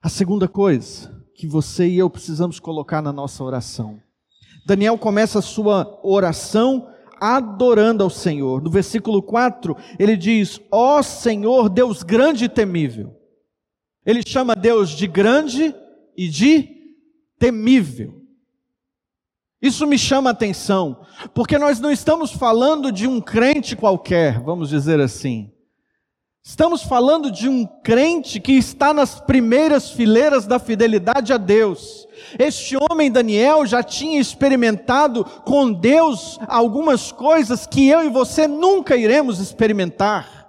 [0.00, 4.00] A segunda coisa que você e eu precisamos colocar na nossa oração.
[4.66, 6.88] Daniel começa a sua oração
[7.20, 8.62] adorando ao Senhor.
[8.62, 13.14] No versículo 4, ele diz: Ó oh Senhor, Deus grande e temível.
[14.04, 15.74] Ele chama Deus de grande
[16.16, 16.81] e de
[17.42, 18.22] temível.
[19.60, 24.68] Isso me chama a atenção, porque nós não estamos falando de um crente qualquer, vamos
[24.68, 25.50] dizer assim.
[26.44, 32.06] Estamos falando de um crente que está nas primeiras fileiras da fidelidade a Deus.
[32.38, 38.96] Este homem, Daniel, já tinha experimentado com Deus algumas coisas que eu e você nunca
[38.96, 40.41] iremos experimentar.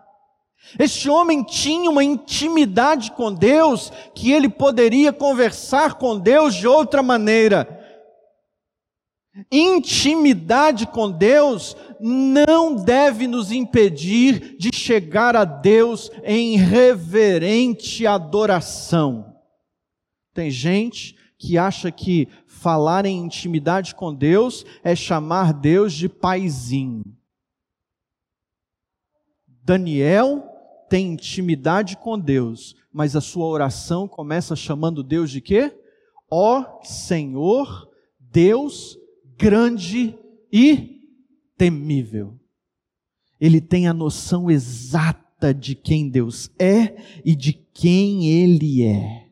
[0.80, 7.04] Este homem tinha uma intimidade com Deus que ele poderia conversar com Deus de outra
[7.04, 7.80] maneira.
[9.52, 19.36] Intimidade com Deus não deve nos impedir de chegar a Deus em reverente adoração.
[20.34, 27.04] Tem gente que acha que falar em intimidade com Deus é chamar Deus de paizinho.
[29.48, 30.53] Daniel
[30.90, 35.76] tem intimidade com Deus, mas a sua oração começa chamando Deus de quê?
[36.30, 38.98] Ó Senhor, Deus
[39.38, 40.18] grande
[40.52, 41.02] e
[41.58, 42.40] temível.
[43.40, 49.24] Ele tem a noção exata de quem Deus é e de quem Ele é.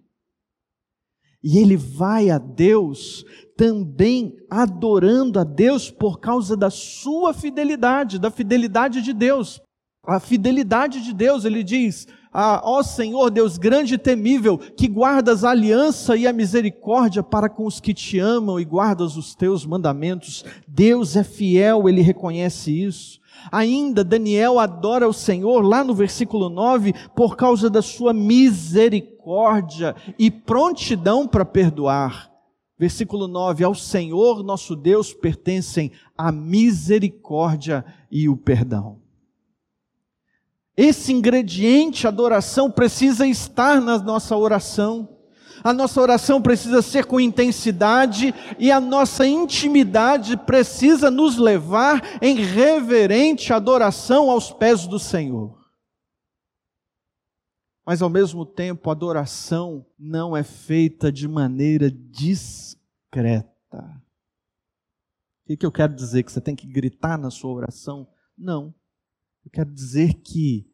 [1.44, 3.26] E ele vai a Deus
[3.58, 9.60] também adorando a Deus por causa da sua fidelidade, da fidelidade de Deus
[10.04, 15.44] a fidelidade de Deus, ele diz: ah, Ó Senhor, Deus grande e temível, que guardas
[15.44, 19.66] a aliança e a misericórdia para com os que te amam e guardas os teus
[19.66, 20.46] mandamentos.
[20.68, 23.20] Deus é fiel, ele reconhece isso.
[23.52, 30.32] Ainda Daniel adora o Senhor, lá no versículo 9, por causa da sua misericórdia e
[30.32, 32.32] prontidão para perdoar.
[32.80, 39.01] Versículo 9: Ao Senhor nosso Deus pertencem a misericórdia e o perdão.
[40.76, 45.18] Esse ingrediente, adoração, precisa estar na nossa oração.
[45.64, 52.36] A nossa oração precisa ser com intensidade e a nossa intimidade precisa nos levar em
[52.36, 55.62] reverente adoração aos pés do Senhor.
[57.86, 63.52] Mas ao mesmo tempo, a adoração não é feita de maneira discreta.
[65.48, 66.24] O que eu quero dizer?
[66.24, 68.08] Que você tem que gritar na sua oração?
[68.38, 68.74] Não.
[69.44, 70.71] Eu quero dizer que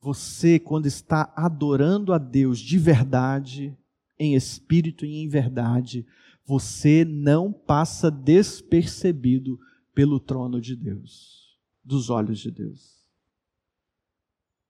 [0.00, 3.76] você, quando está adorando a Deus de verdade,
[4.18, 6.06] em espírito e em verdade,
[6.44, 9.58] você não passa despercebido
[9.94, 13.00] pelo trono de Deus, dos olhos de Deus.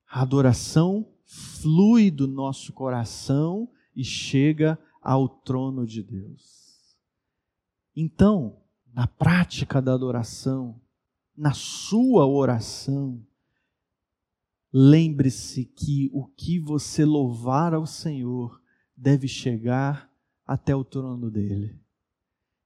[0.09, 6.99] A adoração flui do nosso coração e chega ao trono de Deus.
[7.95, 8.61] Então,
[8.93, 10.81] na prática da adoração,
[11.37, 13.25] na sua oração,
[14.73, 18.61] lembre-se que o que você louvar ao Senhor
[18.97, 20.11] deve chegar
[20.47, 21.81] até o trono dele.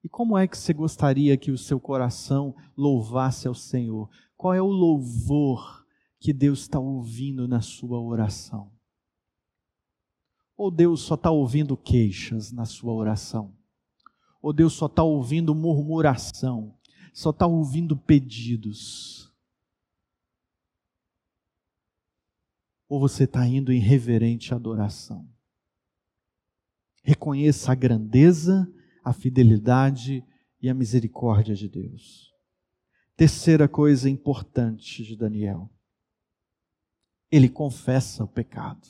[0.02, 4.10] E como é que você gostaria que o seu coração louvasse ao Senhor?
[4.36, 5.86] Qual é o louvor
[6.20, 8.70] que Deus está ouvindo na sua oração?
[10.56, 13.54] Ou Deus só está ouvindo queixas na sua oração?
[14.42, 16.74] Ou Deus só está ouvindo murmuração?
[17.12, 19.23] Só está ouvindo pedidos?
[22.88, 25.28] Ou você está indo em reverente adoração?
[27.02, 28.70] Reconheça a grandeza
[29.04, 30.24] a fidelidade
[30.60, 32.32] e a misericórdia de Deus.
[33.14, 35.70] Terceira coisa importante de Daniel.
[37.30, 38.88] Ele confessa o pecado.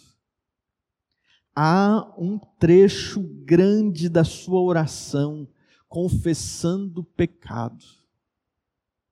[1.55, 5.49] Há um trecho grande da sua oração
[5.89, 7.85] confessando o pecado.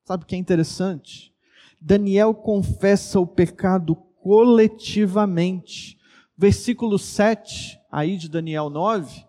[0.04, 1.34] Sabe o que é interessante?
[1.80, 5.98] Daniel confessa o pecado coletivamente.
[6.36, 9.24] Versículo 7, aí de Daniel 9,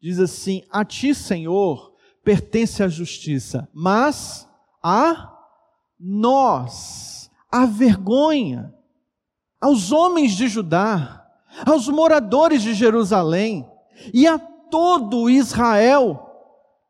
[0.00, 4.48] diz assim: A ti, Senhor, pertence a justiça, mas
[4.82, 5.32] a
[5.98, 8.74] nós, a vergonha,
[9.60, 11.24] aos homens de Judá,
[11.64, 13.66] aos moradores de Jerusalém
[14.12, 16.22] e a todo Israel,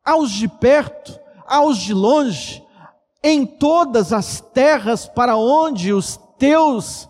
[0.05, 2.65] aos de perto, aos de longe,
[3.23, 7.09] em todas as terras para onde os teus,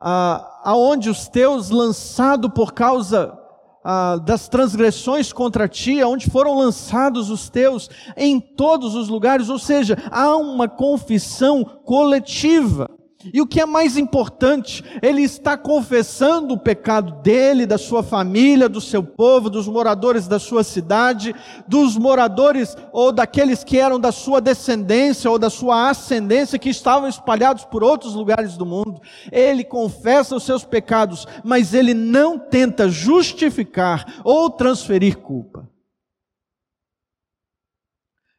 [0.00, 3.36] ah, aonde os teus lançado por causa
[3.84, 9.58] ah, das transgressões contra ti, onde foram lançados os teus, em todos os lugares, ou
[9.58, 12.90] seja, há uma confissão coletiva.
[13.32, 18.68] E o que é mais importante, ele está confessando o pecado dele, da sua família,
[18.68, 21.34] do seu povo, dos moradores da sua cidade,
[21.66, 27.08] dos moradores ou daqueles que eram da sua descendência ou da sua ascendência que estavam
[27.08, 29.00] espalhados por outros lugares do mundo.
[29.30, 35.68] Ele confessa os seus pecados, mas ele não tenta justificar ou transferir culpa.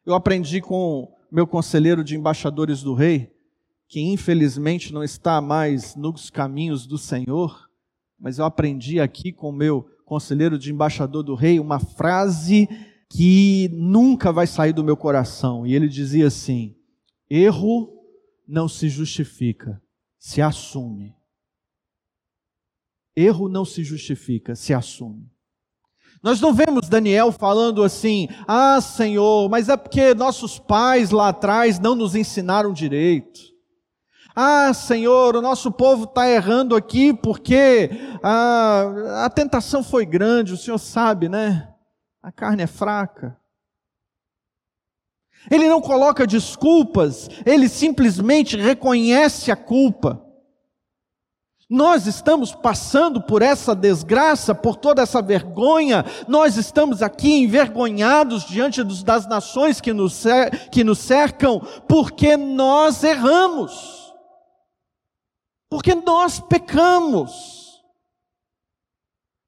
[0.04, 3.30] Eu aprendi com meu conselheiro de embaixadores do rei,
[3.88, 7.68] que infelizmente não está mais nos caminhos do Senhor,
[8.20, 12.68] mas eu aprendi aqui com o meu conselheiro de embaixador do rei uma frase
[13.08, 15.66] que nunca vai sair do meu coração.
[15.66, 16.76] E ele dizia assim:
[17.30, 17.90] erro
[18.46, 19.82] não se justifica,
[20.18, 21.16] se assume.
[23.16, 25.30] Erro não se justifica, se assume.
[26.22, 31.78] Nós não vemos Daniel falando assim: ah, Senhor, mas é porque nossos pais lá atrás
[31.78, 33.57] não nos ensinaram direito.
[34.40, 37.90] Ah, Senhor, o nosso povo está errando aqui porque
[38.22, 41.74] a, a tentação foi grande, o Senhor sabe, né?
[42.22, 43.36] A carne é fraca.
[45.50, 50.24] Ele não coloca desculpas, ele simplesmente reconhece a culpa.
[51.68, 58.84] Nós estamos passando por essa desgraça, por toda essa vergonha, nós estamos aqui envergonhados diante
[59.02, 60.22] das nações que nos,
[60.70, 64.07] que nos cercam, porque nós erramos.
[65.70, 67.82] Porque nós pecamos.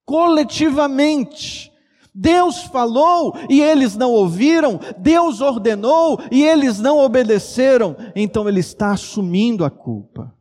[0.05, 1.71] Coletivamente.
[2.13, 8.91] Deus falou e eles não ouviram, Deus ordenou e eles não obedeceram, então ele está
[8.91, 10.37] assumindo a culpa.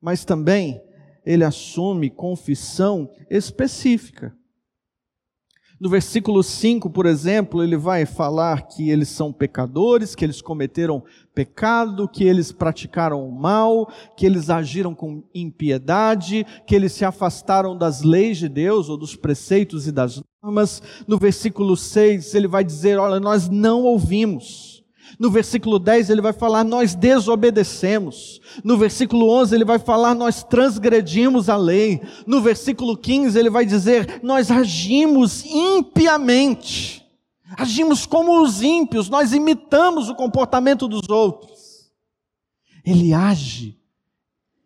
[0.00, 0.80] Mas também
[1.24, 4.36] ele assume confissão específica.
[5.80, 11.02] No versículo 5, por exemplo, ele vai falar que eles são pecadores, que eles cometeram
[11.34, 17.74] pecado, que eles praticaram o mal, que eles agiram com impiedade, que eles se afastaram
[17.74, 20.82] das leis de Deus ou dos preceitos e das normas.
[21.08, 24.69] No versículo 6, ele vai dizer: Olha, nós não ouvimos.
[25.18, 28.40] No versículo 10 ele vai falar, nós desobedecemos.
[28.62, 32.00] No versículo 11 ele vai falar, nós transgredimos a lei.
[32.26, 37.06] No versículo 15 ele vai dizer, nós agimos impiamente.
[37.56, 41.90] Agimos como os ímpios, nós imitamos o comportamento dos outros.
[42.84, 43.76] Ele age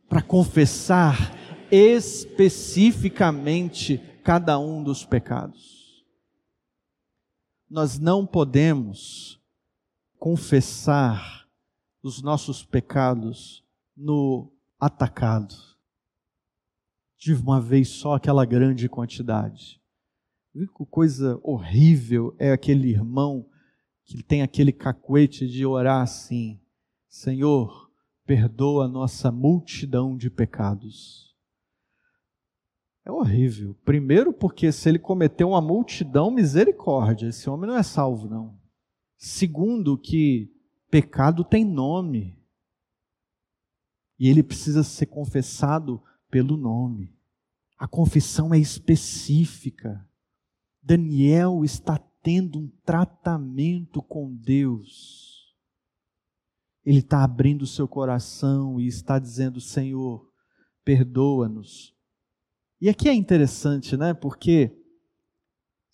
[0.08, 1.34] para confessar
[1.70, 5.84] especificamente cada um dos pecados.
[7.68, 9.38] Nós não podemos
[10.24, 11.46] confessar
[12.02, 13.62] os nossos pecados
[13.94, 14.50] no
[14.80, 15.54] atacado.
[17.18, 19.82] De uma vez só aquela grande quantidade.
[20.50, 23.46] Que coisa horrível é aquele irmão
[24.02, 26.58] que tem aquele cacuete de orar assim:
[27.06, 27.90] Senhor,
[28.24, 31.36] perdoa a nossa multidão de pecados.
[33.04, 33.74] É horrível.
[33.84, 38.63] Primeiro, porque se ele cometeu uma multidão, misericórdia, esse homem não é salvo, não.
[39.24, 40.52] Segundo, que
[40.90, 42.38] pecado tem nome.
[44.18, 47.10] E ele precisa ser confessado pelo nome.
[47.78, 50.06] A confissão é específica.
[50.82, 55.56] Daniel está tendo um tratamento com Deus.
[56.84, 60.30] Ele está abrindo seu coração e está dizendo: Senhor,
[60.84, 61.96] perdoa-nos.
[62.78, 64.12] E aqui é interessante, né?
[64.12, 64.83] Porque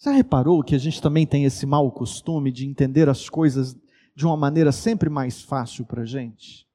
[0.03, 3.77] já reparou que a gente também tem esse mau costume de entender as coisas
[4.15, 6.67] de uma maneira sempre mais fácil para a gente?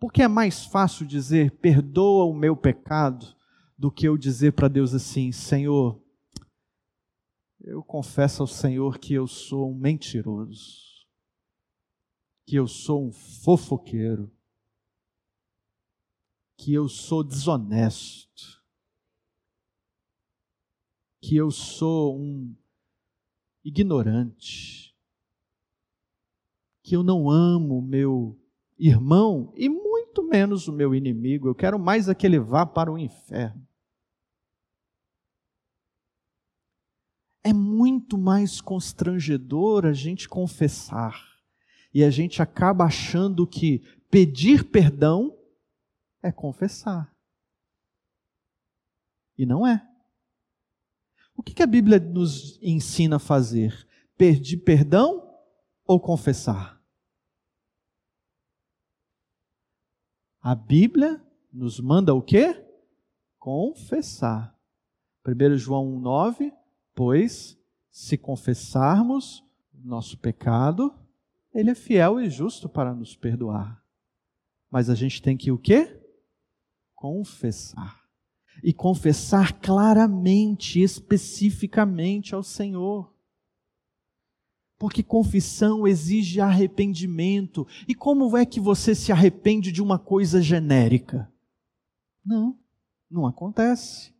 [0.00, 3.36] Porque é mais fácil dizer, perdoa o meu pecado,
[3.78, 6.02] do que eu dizer para Deus assim, Senhor,
[7.60, 11.06] eu confesso ao Senhor que eu sou um mentiroso,
[12.44, 14.32] que eu sou um fofoqueiro,
[16.56, 18.57] que eu sou desonesto,
[21.20, 22.54] que eu sou um
[23.64, 24.96] ignorante,
[26.82, 28.38] que eu não amo meu
[28.78, 32.92] irmão e muito menos o meu inimigo, eu quero mais é que ele vá para
[32.92, 33.66] o inferno.
[37.42, 41.14] É muito mais constrangedor a gente confessar
[41.92, 45.36] e a gente acaba achando que pedir perdão
[46.22, 47.14] é confessar.
[49.36, 49.86] E não é.
[51.38, 53.86] O que a Bíblia nos ensina a fazer?
[54.16, 55.32] Pedir perdão
[55.86, 56.82] ou confessar?
[60.42, 62.60] A Bíblia nos manda o quê?
[63.38, 64.58] Confessar.
[65.24, 66.52] 1 João 1,9:
[66.92, 67.56] Pois,
[67.88, 70.92] se confessarmos nosso pecado,
[71.54, 73.80] Ele é fiel e justo para nos perdoar.
[74.68, 76.02] Mas a gente tem que o quê?
[76.96, 78.07] confessar.
[78.62, 83.12] E confessar claramente, especificamente ao Senhor.
[84.78, 87.66] Porque confissão exige arrependimento.
[87.86, 91.30] E como é que você se arrepende de uma coisa genérica?
[92.24, 92.56] Não,
[93.10, 94.12] não acontece.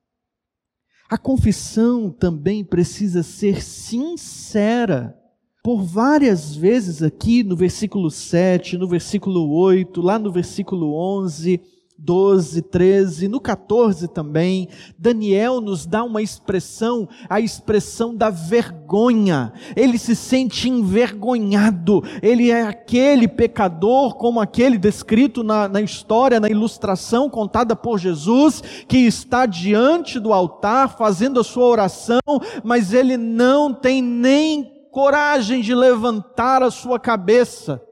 [1.09, 5.17] A confissão também precisa ser sincera.
[5.63, 11.61] Por várias vezes aqui no versículo 7, no versículo 8, lá no versículo 11,
[11.99, 19.53] 12, 13, no 14 também, Daniel nos dá uma expressão, a expressão da vergonha.
[19.75, 22.05] Ele se sente envergonhado.
[22.23, 28.63] Ele é aquele pecador, como aquele descrito na, na história, na ilustração contada por Jesus,
[28.87, 32.21] que está diante do altar fazendo a sua oração,
[32.63, 37.83] mas ele não tem nem coragem de levantar a sua cabeça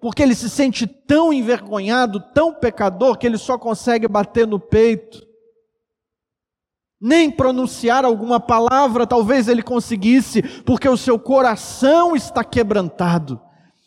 [0.00, 5.26] porque ele se sente tão envergonhado, tão pecador, que ele só consegue bater no peito.
[7.00, 13.40] Nem pronunciar alguma palavra talvez ele conseguisse, porque o seu coração está quebrantado.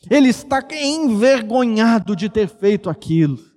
[0.10, 3.53] Ele está envergonhado de ter feito aquilo.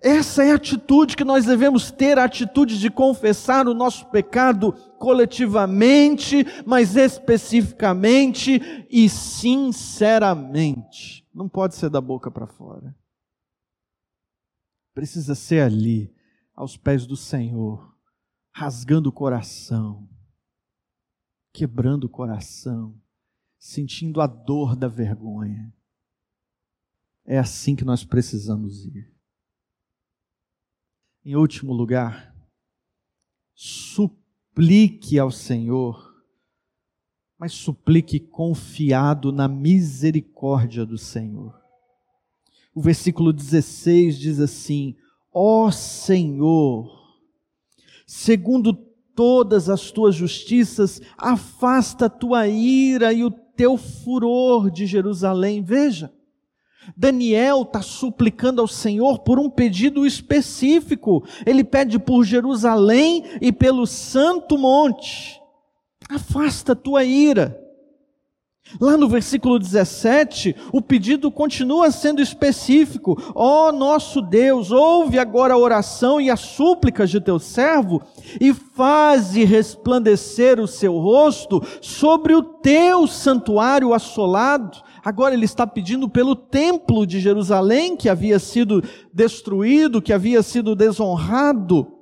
[0.00, 4.72] Essa é a atitude que nós devemos ter, a atitude de confessar o nosso pecado
[4.98, 11.26] coletivamente, mas especificamente e sinceramente.
[11.34, 12.96] Não pode ser da boca para fora.
[14.94, 16.14] Precisa ser ali,
[16.54, 17.94] aos pés do Senhor,
[18.50, 20.08] rasgando o coração,
[21.52, 22.98] quebrando o coração,
[23.58, 25.72] sentindo a dor da vergonha.
[27.24, 29.11] É assim que nós precisamos ir.
[31.24, 32.34] Em último lugar,
[33.54, 36.12] suplique ao Senhor,
[37.38, 41.54] mas suplique confiado na misericórdia do Senhor.
[42.74, 44.96] O versículo 16 diz assim:
[45.32, 46.90] Ó Senhor,
[48.04, 48.72] segundo
[49.14, 55.62] todas as tuas justiças, afasta a tua ira e o teu furor de Jerusalém.
[55.62, 56.12] Veja,
[56.96, 61.24] Daniel está suplicando ao Senhor por um pedido específico.
[61.46, 65.40] Ele pede por Jerusalém e pelo Santo Monte.
[66.08, 67.58] Afasta tua ira.
[68.80, 73.20] Lá no versículo 17, o pedido continua sendo específico.
[73.34, 78.00] Ó oh, nosso Deus, ouve agora a oração e as súplicas de teu servo
[78.40, 86.08] e faze resplandecer o seu rosto sobre o teu santuário assolado Agora ele está pedindo
[86.08, 88.82] pelo templo de Jerusalém, que havia sido
[89.12, 91.98] destruído, que havia sido desonrado.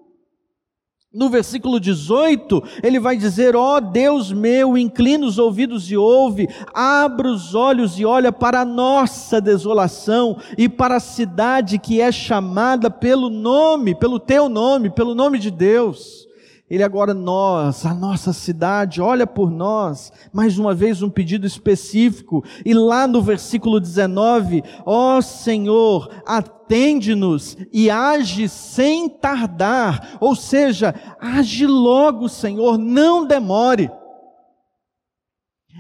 [1.13, 6.47] No versículo 18, ele vai dizer: Ó oh, Deus meu, inclina os ouvidos e ouve,
[6.73, 12.13] abra os olhos e olha para a nossa desolação e para a cidade que é
[12.13, 16.30] chamada pelo nome, pelo teu nome, pelo nome de Deus.
[16.71, 20.13] Ele agora, nós, a nossa cidade, olha por nós.
[20.33, 22.45] Mais uma vez, um pedido específico.
[22.65, 30.17] E lá no versículo 19: Ó oh, Senhor, atende-nos e age sem tardar.
[30.21, 33.91] Ou seja, age logo, Senhor, não demore.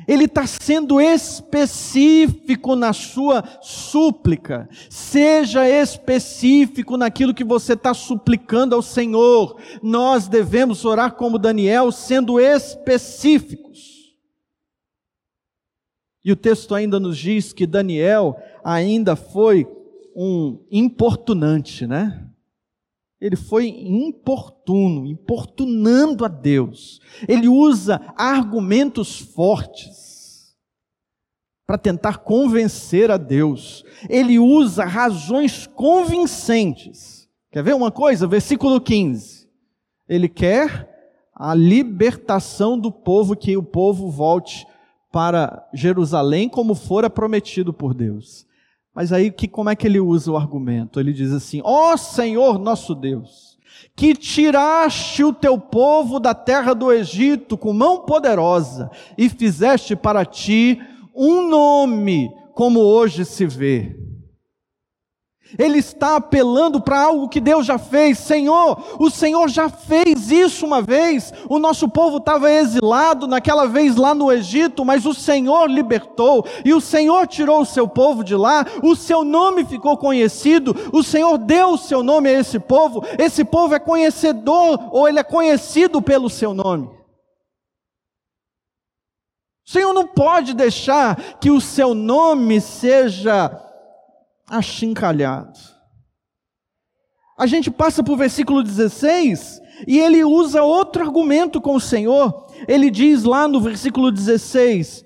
[0.06, 4.68] Ele está sendo específico na sua súplica.
[4.88, 9.60] Seja específico naquilo que você está suplicando ao Senhor.
[9.82, 14.16] Nós devemos orar como Daniel, sendo específicos.
[16.24, 19.66] E o texto ainda nos diz que Daniel ainda foi
[20.14, 22.29] um importunante, né?
[23.20, 27.00] Ele foi importuno, importunando a Deus.
[27.28, 30.56] Ele usa argumentos fortes
[31.66, 33.84] para tentar convencer a Deus.
[34.08, 37.28] Ele usa razões convincentes.
[37.52, 38.26] Quer ver uma coisa?
[38.26, 39.46] Versículo 15.
[40.08, 40.88] Ele quer
[41.34, 44.66] a libertação do povo, que o povo volte
[45.12, 48.46] para Jerusalém como fora prometido por Deus.
[49.00, 51.00] Mas aí que, como é que ele usa o argumento?
[51.00, 53.56] Ele diz assim: Ó oh, Senhor nosso Deus,
[53.96, 60.22] que tiraste o teu povo da terra do Egito com mão poderosa e fizeste para
[60.26, 60.78] ti
[61.16, 63.96] um nome, como hoje se vê.
[65.58, 68.18] Ele está apelando para algo que Deus já fez.
[68.18, 71.32] Senhor, o Senhor já fez isso uma vez.
[71.48, 76.72] O nosso povo estava exilado naquela vez lá no Egito, mas o Senhor libertou e
[76.72, 78.64] o Senhor tirou o seu povo de lá.
[78.82, 80.74] O seu nome ficou conhecido.
[80.92, 83.04] O Senhor deu o seu nome a esse povo.
[83.18, 87.00] Esse povo é conhecedor ou ele é conhecido pelo seu nome.
[89.66, 93.69] O Senhor não pode deixar que o seu nome seja
[94.50, 95.58] achincalhado.
[97.38, 102.46] A gente passa para o versículo 16 e ele usa outro argumento com o Senhor.
[102.68, 105.04] Ele diz lá no versículo 16: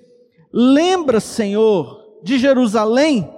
[0.51, 3.29] Lembra, Senhor, de Jerusalém,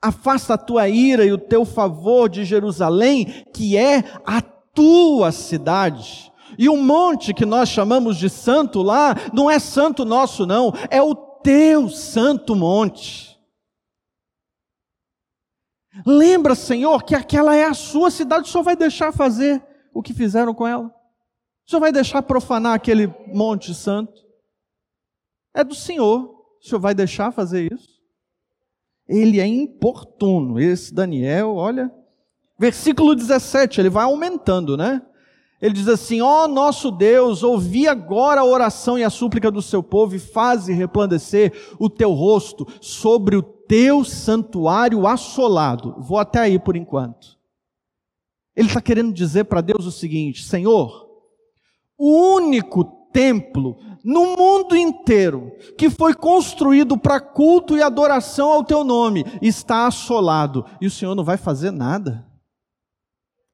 [0.00, 6.32] afasta a tua ira e o teu favor de Jerusalém, que é a tua cidade.
[6.58, 11.02] E o monte que nós chamamos de santo lá, não é santo nosso, não, é
[11.02, 13.37] o teu santo monte.
[16.06, 20.12] Lembra, Senhor, que aquela é a sua cidade, o Senhor vai deixar fazer o que
[20.12, 20.86] fizeram com ela?
[21.66, 24.12] O Senhor vai deixar profanar aquele monte santo?
[25.54, 26.34] É do Senhor.
[26.60, 27.98] O Senhor vai deixar fazer isso?
[29.08, 30.60] Ele é importuno.
[30.60, 31.92] Esse Daniel, olha.
[32.58, 35.02] Versículo 17, ele vai aumentando, né?
[35.60, 39.62] Ele diz assim: Ó oh, nosso Deus, ouvi agora a oração e a súplica do
[39.62, 45.94] seu povo e faze resplandecer o teu rosto sobre o teu santuário assolado.
[45.98, 47.38] Vou até aí por enquanto.
[48.56, 51.06] Ele está querendo dizer para Deus o seguinte: Senhor,
[51.96, 58.82] o único templo no mundo inteiro que foi construído para culto e adoração ao teu
[58.82, 62.26] nome está assolado e o Senhor não vai fazer nada.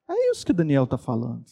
[0.09, 1.45] É isso que Daniel está falando.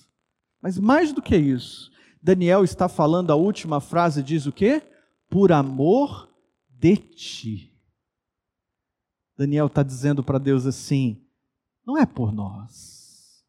[0.62, 1.92] Mas mais do que isso,
[2.22, 4.82] Daniel está falando a última frase, diz o quê?
[5.30, 6.30] Por amor
[6.70, 7.73] de ti.
[9.38, 11.22] Daniel está dizendo para Deus assim:
[11.86, 13.44] não é por nós,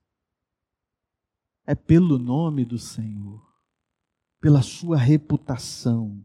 [1.66, 3.42] é pelo nome do Senhor,
[4.40, 6.24] pela sua reputação.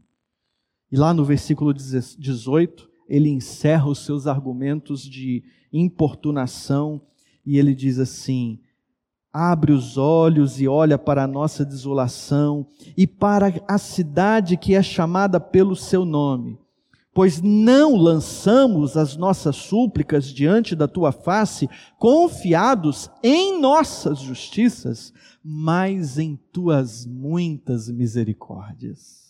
[0.90, 7.00] E lá no versículo 18, ele encerra os seus argumentos de importunação
[7.44, 8.60] e ele diz assim:
[9.32, 14.82] abre os olhos e olha para a nossa desolação e para a cidade que é
[14.82, 16.58] chamada pelo seu nome.
[17.12, 25.12] Pois não lançamos as nossas súplicas diante da tua face, confiados em nossas justiças,
[25.44, 29.20] mas em tuas muitas misericórdias.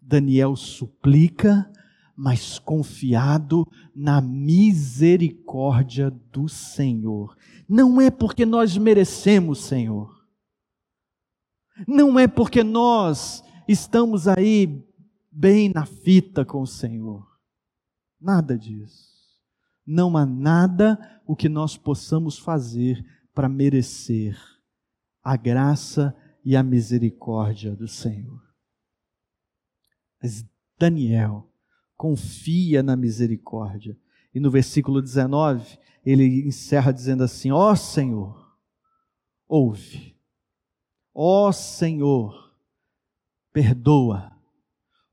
[0.00, 1.70] Daniel suplica,
[2.16, 7.36] mas confiado na misericórdia do Senhor.
[7.68, 10.22] Não é porque nós merecemos, Senhor.
[11.88, 14.84] Não é porque nós estamos aí
[15.32, 17.26] bem na fita com o Senhor.
[18.20, 19.10] Nada disso.
[19.84, 23.04] Não há nada o que nós possamos fazer
[23.34, 24.38] para merecer
[25.22, 26.14] a graça
[26.44, 28.40] e a misericórdia do Senhor.
[30.22, 30.44] Mas
[30.78, 31.48] Daniel
[31.96, 33.96] confia na misericórdia.
[34.34, 38.56] E no versículo 19, ele encerra dizendo assim: Ó oh, Senhor,
[39.48, 40.16] ouve.
[41.14, 42.56] Ó oh, Senhor,
[43.52, 44.32] perdoa.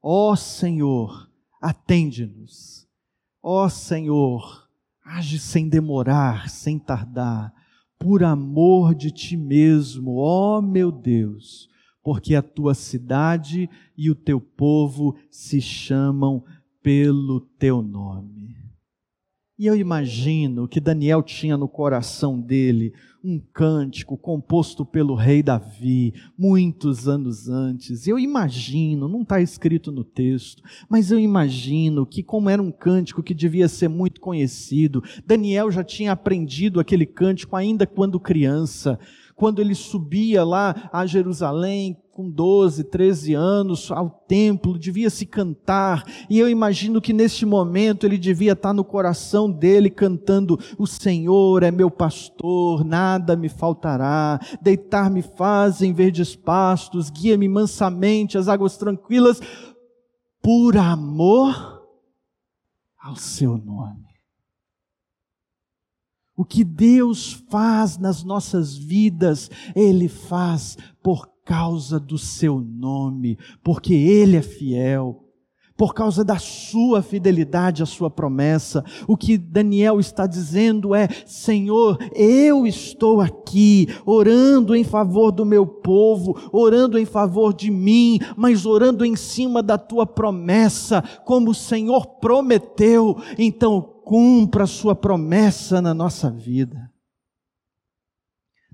[0.02, 1.30] Ó oh, Senhor,
[1.62, 2.88] atende-nos.
[3.44, 4.70] Ó Senhor,
[5.06, 7.54] age sem demorar, sem tardar,
[7.98, 11.70] por amor de ti mesmo, ó meu Deus,
[12.02, 16.44] porque a tua cidade e o teu povo se chamam
[16.82, 18.59] pelo teu nome.
[19.60, 26.14] E eu imagino que Daniel tinha no coração dele um cântico composto pelo rei Davi,
[26.38, 28.08] muitos anos antes.
[28.08, 33.22] Eu imagino, não está escrito no texto, mas eu imagino que, como era um cântico
[33.22, 38.98] que devia ser muito conhecido, Daniel já tinha aprendido aquele cântico ainda quando criança
[39.40, 46.04] quando ele subia lá a Jerusalém com 12, 13 anos ao templo, devia se cantar,
[46.30, 51.64] e eu imagino que neste momento ele devia estar no coração dele cantando: O Senhor
[51.64, 58.76] é meu pastor, nada me faltará, deitar-me faz em verdes pastos, guia-me mansamente às águas
[58.76, 59.40] tranquilas,
[60.42, 61.88] por amor
[63.02, 64.10] ao seu nome.
[66.40, 73.92] O que Deus faz nas nossas vidas, Ele faz por causa do seu nome, porque
[73.92, 75.26] Ele é fiel,
[75.76, 78.86] por causa da sua fidelidade à sua promessa.
[79.08, 85.66] O que Daniel está dizendo é: Senhor, eu estou aqui, orando em favor do meu
[85.66, 91.56] povo, orando em favor de mim, mas orando em cima da tua promessa, como o
[91.56, 93.18] Senhor prometeu.
[93.40, 96.92] Então, cumpra a sua promessa na nossa vida.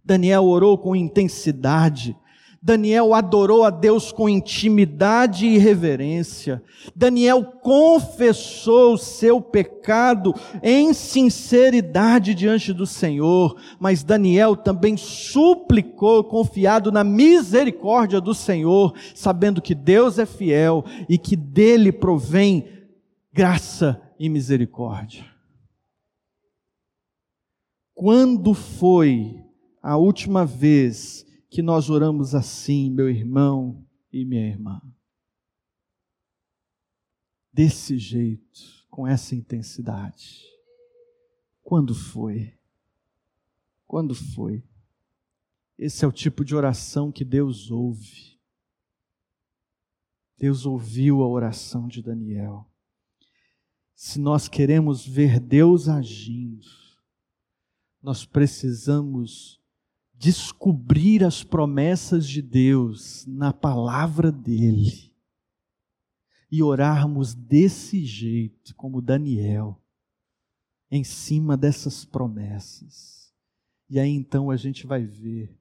[0.03, 2.17] Daniel orou com intensidade.
[2.65, 6.63] Daniel adorou a Deus com intimidade e reverência.
[6.95, 17.03] Daniel confessou seu pecado em sinceridade diante do Senhor, mas Daniel também suplicou, confiado na
[17.03, 22.67] misericórdia do Senhor, sabendo que Deus é fiel e que dele provém
[23.31, 25.23] graça e misericórdia.
[27.93, 29.39] Quando foi
[29.83, 31.24] a última vez
[31.55, 34.81] que nós oramos assim, meu irmão e minha irmã?
[37.51, 40.43] Desse jeito, com essa intensidade.
[41.63, 42.53] Quando foi?
[43.87, 44.61] Quando foi?
[45.77, 48.37] Esse é o tipo de oração que Deus ouve.
[50.37, 52.69] Deus ouviu a oração de Daniel
[53.95, 56.67] se nós queremos ver Deus agindo,
[58.01, 59.59] nós precisamos
[60.17, 65.13] descobrir as promessas de Deus na palavra dele
[66.51, 69.81] e orarmos desse jeito, como Daniel,
[70.89, 73.33] em cima dessas promessas.
[73.89, 75.57] E aí então a gente vai ver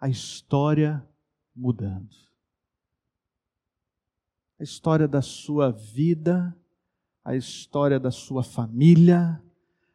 [0.00, 1.06] a história
[1.54, 2.16] mudando.
[4.58, 6.56] A história da sua vida
[7.28, 9.38] a história da sua família,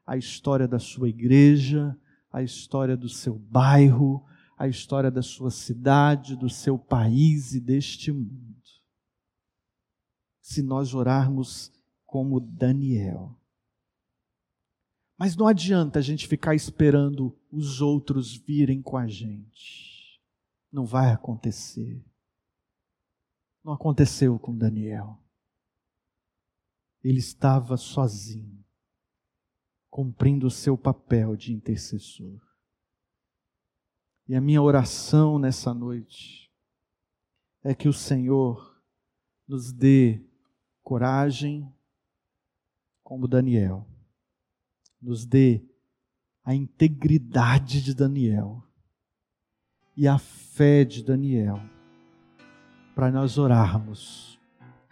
[0.06, 1.98] a história da sua igreja,
[2.34, 4.26] a história do seu bairro,
[4.58, 8.62] a história da sua cidade, do seu país e deste mundo.
[10.42, 11.72] Se nós orarmos
[12.06, 13.40] como Daniel.
[15.18, 20.20] Mas não adianta a gente ficar esperando os outros virem com a gente.
[20.72, 22.04] Não vai acontecer.
[23.64, 25.24] Não aconteceu com Daniel
[27.04, 28.63] ele estava sozinho,
[29.94, 32.42] cumprindo o seu papel de intercessor.
[34.28, 36.52] E a minha oração nessa noite
[37.64, 38.76] é que o Senhor
[39.48, 40.20] nos dê
[40.82, 41.72] coragem,
[43.04, 43.88] como Daniel,
[45.00, 45.64] nos dê
[46.44, 48.64] a integridade de Daniel
[49.96, 51.60] e a fé de Daniel,
[52.96, 54.40] para nós orarmos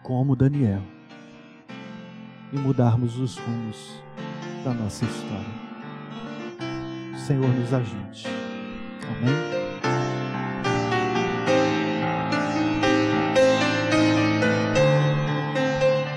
[0.03, 0.83] como Daniel
[2.53, 4.00] e mudarmos os rumos
[4.63, 5.61] da nossa história.
[7.13, 8.27] O Senhor nos ajude.
[9.07, 9.61] Amém?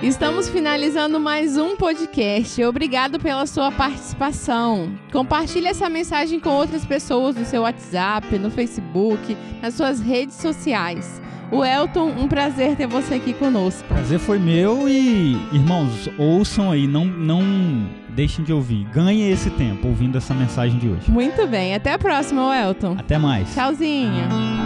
[0.03, 2.62] Estamos finalizando mais um podcast.
[2.62, 4.92] Obrigado pela sua participação.
[5.11, 11.22] Compartilhe essa mensagem com outras pessoas no seu WhatsApp, no Facebook, nas suas redes sociais.
[11.51, 13.86] O Elton, um prazer ter você aqui conosco.
[13.88, 18.86] Prazer foi meu e, irmãos, ouçam aí, não, não deixem de ouvir.
[18.92, 21.10] Ganhe esse tempo ouvindo essa mensagem de hoje.
[21.10, 22.96] Muito bem, até a próxima, Elton.
[22.98, 23.52] Até mais.
[23.54, 24.63] Tchauzinho.